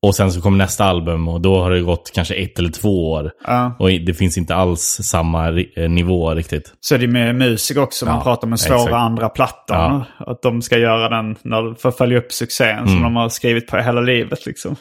[0.02, 3.10] Och sen så kommer nästa album och då har det gått kanske ett eller två
[3.12, 3.30] år.
[3.46, 3.76] Ja.
[3.78, 6.72] Och det finns inte alls samma eh, nivå riktigt.
[6.80, 8.06] så är det med musik också.
[8.06, 8.92] Man Ja, pratar om svåra exakt.
[8.94, 10.04] andra plattan.
[10.18, 10.26] Ja.
[10.32, 12.88] Att de ska göra den när, för att följa upp succén Mm.
[12.88, 14.46] som de har skrivit på hela livet.
[14.46, 14.76] Liksom.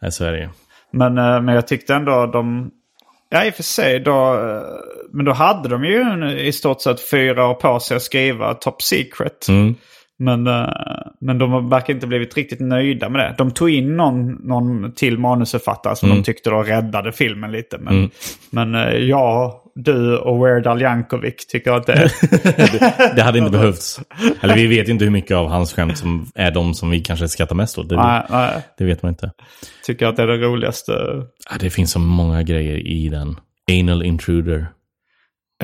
[0.00, 0.48] Nej, så är det ju.
[0.90, 2.70] Men, eh, men jag tyckte ändå de...
[3.28, 4.00] Ja, i och för sig.
[4.00, 4.62] Då, eh,
[5.12, 8.82] men då hade de ju i stort sett fyra år på sig att skriva Top
[8.82, 9.48] Secret.
[9.48, 9.74] Mm.
[10.22, 10.68] Men, eh,
[11.20, 13.34] men de verkar inte blivit riktigt nöjda med det.
[13.38, 17.78] De tog in någon, någon till manusförfattare som de tyckte då räddade filmen lite.
[17.78, 18.10] Men,
[18.50, 22.10] men eh, jag, du och Weird Al Yankovic tycker att det
[23.16, 24.00] Det hade inte behövts.
[24.40, 27.00] Eller vi vet ju inte hur mycket av hans skämt som är de som vi
[27.00, 27.88] kanske skrattar mest åt.
[27.88, 29.30] Det, nej, nej, det vet man inte.
[29.86, 30.92] tycker att det är det roligaste.
[31.50, 33.36] Ja, det finns så många grejer i den.
[33.80, 34.66] Anal intruder.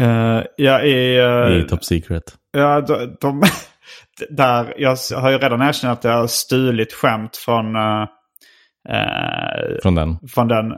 [0.00, 1.18] Eh, ja, i...
[1.18, 2.34] eh, I Top Secret.
[2.52, 3.42] Ja, de, de,
[4.30, 8.02] där, jag har ju redan erkänt att jag har stulit skämt från, eh,
[8.88, 10.18] eh, Från den.
[10.34, 10.72] från den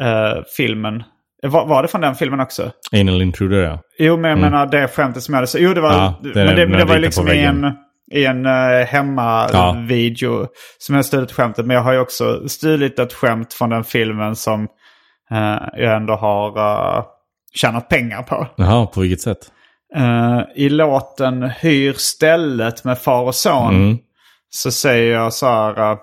[0.00, 1.02] eh, filmen.
[1.42, 2.70] Var, var det från den filmen också?
[2.92, 3.80] Anal Intruder ja.
[3.98, 6.34] Jo, men jag menar det skämtet som jag hade så Jo, det var, Ja, det
[6.34, 7.72] men det, men det var ju liksom i en,
[8.12, 10.46] i en uh, hemmavideo
[10.78, 11.66] som jag stulit skämtet.
[11.66, 14.62] Men jag har ju också stulit ett skämt från den filmen som
[15.30, 17.04] eh, jag ändå har uh,
[17.54, 18.46] tjänat pengar på.
[18.56, 19.38] Jaha, på vilket sätt?
[19.96, 23.98] Eh, I låten Hyr stället med far och son Mm.
[24.50, 25.90] så säger jag så här.
[25.92, 25.98] eh,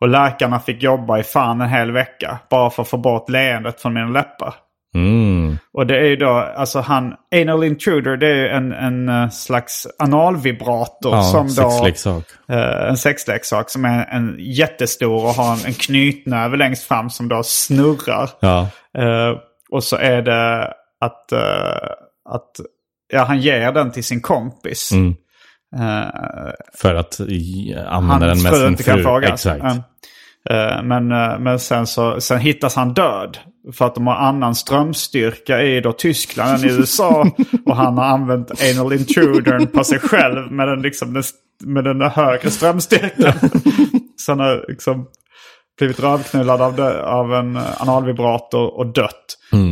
[0.00, 3.80] och läkarna fick jobba i fan en hel vecka bara för att få bort leendet
[3.82, 4.54] från mina läppar.
[4.94, 5.58] Mm.
[5.72, 9.28] Och det är ju då, alltså han, anal intruder det är ju en, en eh,
[9.28, 11.70] slags analvibrator Ja, som då...
[12.48, 17.28] eh, en sexleksak som är en jättestor och har en, en knytnäve längst fram som
[17.28, 18.30] då snurrar.
[18.40, 18.60] Ja.
[18.98, 19.36] Eh,
[19.70, 21.88] och så är det att, eh,
[22.30, 22.50] att
[23.12, 24.92] ja, han ger den till sin kompis.
[24.92, 25.14] Mm.
[25.76, 26.08] Eh,
[26.74, 27.20] För att
[27.86, 28.92] använda den med sin inte fru.
[29.32, 29.64] Exakt.
[29.64, 30.54] Ja.
[30.54, 31.08] Eh, Men,
[31.42, 33.38] men sen, så, sen hittas han död.
[33.72, 37.26] För att de har annan strömstyrka i då Tyskland än i USA.
[37.66, 41.22] och han har använt anal intrudern på sig själv med den, liksom, den-
[41.64, 43.32] med den högre strömstyrkan.
[44.16, 45.06] så han har liksom
[45.78, 49.24] blivit rövknullad av, det, av en analvibrator och dött.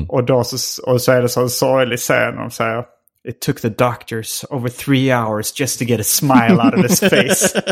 [0.09, 2.37] Och, då så, och så är det så en sorglig scen.
[2.37, 2.85] De säger
[3.29, 7.01] It took the doctors over three hours just to get a smile out of his
[7.01, 7.53] face.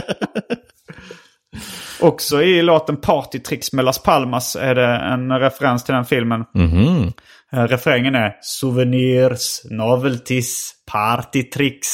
[2.00, 6.44] Också i låten Partytricks med Las Palmas är det en referens till den filmen.
[6.54, 7.12] Mhm.
[7.52, 11.88] Eh, Refrängen är Souvenirs, novelties, partytricks.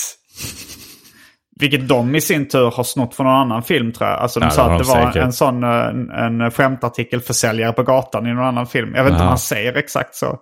[1.61, 4.19] Vilket de i sin tur har snott från någon annan film tror jag.
[4.19, 5.23] Alltså de Ja, sa att det de var säkert.
[5.25, 8.95] en sån eh, en, en skämtartikelförsäljare på gatan i någon annan film.
[8.95, 10.39] Jag vet inte om han säger exakt så.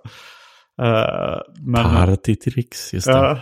[0.83, 3.13] Eh, men Partytricks, just det.
[3.13, 3.39] eh,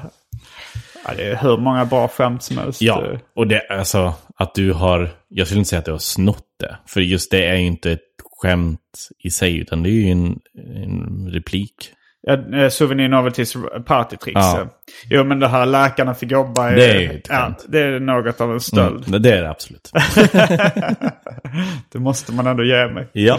[1.05, 2.83] ja, det är hur många bra skämt som helst.
[2.83, 5.99] Ja, Eh, och det alltså att du har, jag skulle inte säga att du har
[5.99, 6.77] snott det.
[6.87, 8.01] För just det är ju inte ett
[8.43, 8.81] skämt
[9.25, 10.39] i sig, utan det är ju en,
[10.77, 11.93] en replik.
[12.23, 13.57] Ja, eh, Souvenir Novelties
[13.87, 14.35] Partytricks.
[14.35, 14.59] Ja.
[14.59, 14.67] Ja.
[15.11, 16.75] Jo, men det här läkarna fick jobba i...
[16.75, 17.55] Det är ju ett ja.
[17.69, 19.09] Det är något av en stöld.
[19.09, 19.91] Mm, det är det absolut.
[21.93, 23.09] Det måste man ändå ge mig.
[23.13, 23.39] ja.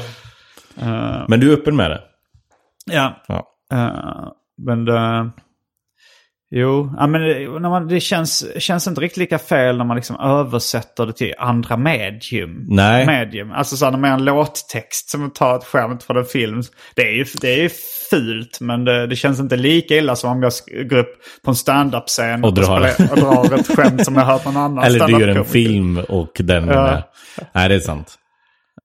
[1.27, 2.01] Men du är öppen med det?
[2.85, 3.23] Ja.
[3.27, 3.47] Ja.
[3.74, 4.28] Eh,
[4.65, 5.30] men det...
[6.51, 9.95] Jo, ja, men det, när man, det känns, känns inte riktigt lika fel när man
[9.95, 12.65] liksom översätter det till andra medium.
[12.68, 13.05] Nej.
[13.05, 13.51] medium.
[13.51, 16.61] Alltså så här, när man har en låttext som tar ett skämt från en film.
[16.95, 17.70] Det är ju, det är ju
[18.09, 20.51] fult, men det, det känns inte lika illa som om jag
[20.89, 21.13] går upp
[21.43, 22.88] på en standup-scen Och drar.
[22.88, 25.97] spelar- och drar ett skämt som jag hört någon annan Eller du gör en film
[26.09, 27.01] och den Ja.
[27.53, 28.15] Nej, det är sant.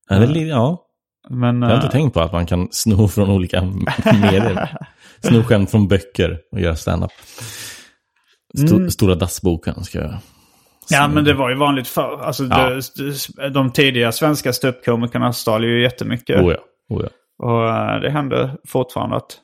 [0.09, 0.81] Ja, ja,
[1.31, 3.63] Men, jag har inte tänkt på att man kan sno från olika
[4.23, 4.77] medier.
[5.21, 7.11] Sno skämt från böcker och göra stand-up.
[8.59, 8.91] Sto- Mm.
[8.91, 10.15] Stora dassboken ska jag...
[10.91, 12.21] Ja, men det var ju vanligt förr.
[12.23, 12.69] Alltså, Ja.
[12.69, 16.41] det, de tidiga svenska ståuppkomikerna stal ju jättemycket.
[16.41, 16.59] Oh ja,
[16.97, 17.09] oh ja.
[17.47, 19.39] Och eh, det händer fortfarande att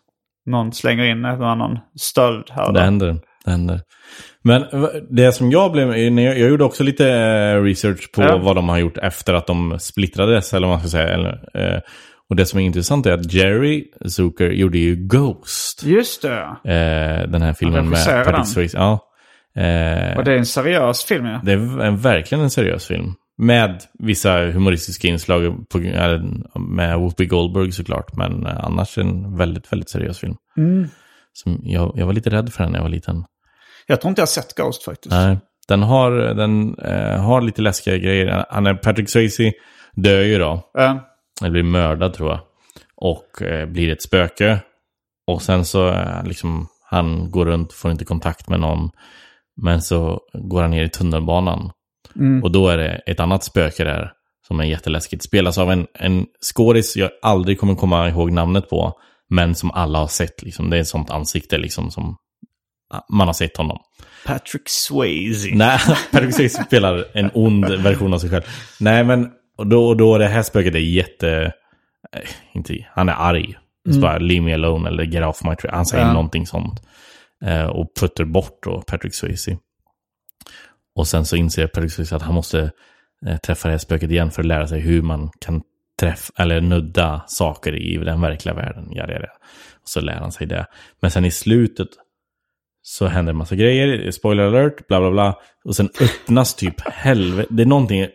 [0.51, 3.17] någon slänger in en annan stöld här Det händer.
[3.45, 3.81] Det händer.
[4.49, 4.65] Men
[5.11, 5.97] det som jag blev...
[5.97, 8.39] Jag, gjorde också lite eh, research på Ja.
[8.39, 11.09] vad de har gjort efter att de splittrades, eller vad man ska säga.
[11.09, 11.81] Eller, eh,
[12.31, 15.83] och det som är intressant är att Jerry Zucker gjorde ju Ghost.
[15.85, 16.41] Just det.
[16.65, 18.25] Eh, den här filmen med.
[18.25, 18.77] Patrick Swayze.
[18.79, 19.05] Ja.
[20.17, 21.41] Och det är en seriös film ja.
[21.45, 23.15] det är en, verkligen en seriös film.
[23.39, 25.79] Med vissa humoristiska inslag på,
[26.61, 28.17] med Whoopi Goldberg såklart.
[28.17, 30.35] Men annars en väldigt, väldigt seriös film.
[30.57, 30.89] Mm.
[31.33, 33.25] Som jag, jag var lite rädd för den när jag var liten.
[33.91, 35.11] Jag tror inte jag har sett Ghost faktiskt.
[35.11, 35.37] Nej,
[35.69, 38.45] den har, den, eh, har lite läskiga grejer.
[38.51, 39.53] Han är, Patrick Swayze
[39.95, 40.71] dör ju då.
[40.79, 40.97] Eh,
[41.41, 42.41] Eller blir mördad tror jag.
[42.97, 44.61] Och eh, blir ett spöke.
[45.27, 48.91] Och sen så eh, liksom, han går runt, får inte kontakt med någon.
[49.63, 51.71] Men så går han ner i tunnelbanan.
[52.43, 54.13] Och då är det ett annat spöke där.
[54.49, 55.23] Som är jätteläskigt.
[55.25, 58.93] Spelas av en, en skådis jag aldrig kommer komma ihåg namnet på.
[59.31, 60.43] Men som alla har sett.
[60.43, 60.71] Liksom.
[60.71, 62.17] Det är ett sånt ansikte liksom som
[63.13, 63.79] man har sett honom.
[64.27, 65.49] Patrick Swayze.
[65.55, 65.79] Nej,
[66.13, 68.43] Patrick Swayze spelar en ond version av sig själv.
[68.81, 69.31] Nej, men
[69.65, 71.53] då, och då det här spöket är jätte...
[72.17, 72.21] eh,
[72.53, 73.59] Inte, han är arg.
[73.95, 75.75] Så bara, leave me alone eller get off my trail.
[75.75, 76.13] Han säger Ja.
[76.13, 76.83] någonting sånt.
[77.45, 79.57] Eh, och putter bort då Patrick Swayze.
[80.97, 82.71] Och sen så inser Patrick Swayze att han måste
[83.27, 85.63] eh, träffa det här spöket igen för att lära sig hur man kan
[86.01, 88.89] träffa eller nudda saker i den verkliga världen.
[88.91, 89.19] Ja, det
[89.83, 90.67] Och så lär han sig det.
[91.03, 91.89] Men sen i slutet
[92.91, 95.39] så händer en massa grejer, spoiler alert, bla bla bla.
[95.65, 98.07] Och sen öppnas typ helvete, det är någonting,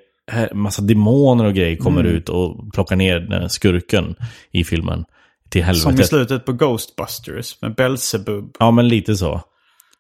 [0.54, 4.16] massa demoner och grejer kommer ut och plockar ner skurken
[4.52, 5.06] i filmen.
[5.50, 5.82] till helvete.
[5.84, 8.56] Som i slutet på Ghostbusters med Belzebub.
[8.60, 9.42] Ja, men lite så.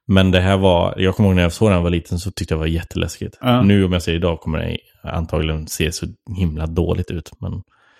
[0.07, 2.31] Men det här var, jag kommer ihåg när jag såg den jag var liten så
[2.31, 3.37] tyckte jag det var jätteläskigt.
[3.41, 3.61] Ja.
[3.61, 4.77] Nu om jag ser idag kommer det
[5.09, 6.05] antagligen se så
[6.37, 7.31] himla dåligt ut.
[7.41, 7.51] Men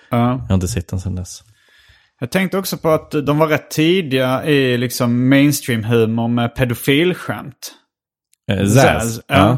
[0.09, 0.17] Ja.
[0.32, 1.43] jag har inte sett den sedan dess.
[2.20, 7.74] Jag tänkte också på att de var rätt tidiga i liksom mainstream-humor med pedofilskämt.
[8.51, 9.22] Eh, Zaz.
[9.28, 9.57] Ja.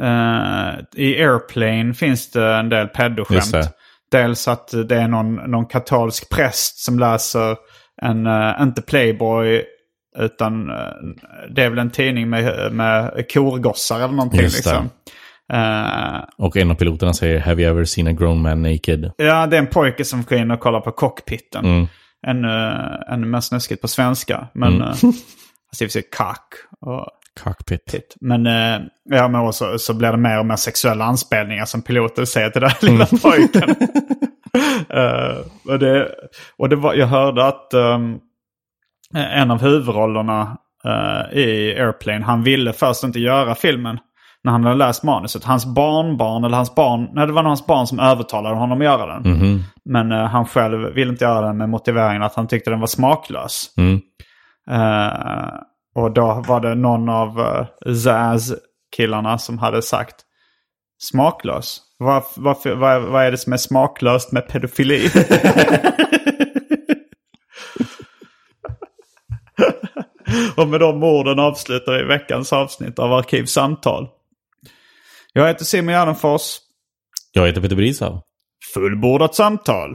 [0.00, 3.70] Eh, I Airplane finns det en del pedoskämt.
[4.10, 7.56] Dels att det är någon, någon katolsk präst som läser
[8.02, 9.64] en, eh, inte Playboy,
[10.18, 10.76] utan eh,
[11.54, 14.40] det är väl en tidning med, med korgossar eller någonting.
[14.40, 14.88] Just det.
[15.52, 19.46] Eh, Och en av piloterna säger “Have you ever seen a grown man naked?” ja,
[19.46, 21.64] det är en pojke som går in och kollar på cockpiten.
[21.64, 21.86] Mm.
[22.26, 22.48] Ännu,
[23.08, 24.48] ännu mer snuskigt på svenska.
[24.54, 24.82] Men, mm.
[24.88, 25.06] alltså
[25.78, 26.48] det vill säga kack
[26.80, 27.08] och
[27.44, 27.84] Cockpit.
[27.92, 28.16] pit.
[28.20, 32.26] Men, eh, ja, men också, så blir det mer och mer sexuella anspelningar som piloten
[32.26, 33.74] säger till den här lilla pojken.
[34.88, 35.36] Eh,
[35.72, 36.08] och det,
[36.58, 38.18] och det var, jag hörde att ehm,
[39.14, 43.98] en av huvudrollerna eh, i Airplane, han ville först inte göra filmen
[44.44, 45.44] när han hade läst manuset.
[45.44, 48.84] Hans barnbarn, eller hans barn, nej det var nog hans barn som övertalade honom att
[48.84, 49.32] göra den.
[49.32, 49.62] Mhm.
[49.84, 52.86] Men eh, han själv ville inte göra den med motiveringen att han tyckte den var
[52.86, 53.74] smaklös.
[53.76, 54.00] Mm.
[54.70, 55.54] Eh,
[55.94, 60.16] och då var det någon av uh, Zaz-killarna som hade sagt
[61.02, 61.80] smaklös.
[61.98, 65.06] Vad, varför, vad, vad är det som är smaklöst med pedofili?
[70.56, 74.08] och med de orden avslutar vi veckans avsnitt av Arkivsamtal.
[75.36, 76.58] Jag heter Simon Gärdenfors.
[77.32, 78.20] Jag heter Peter Brisav.
[78.74, 79.94] Fullbordat samtal.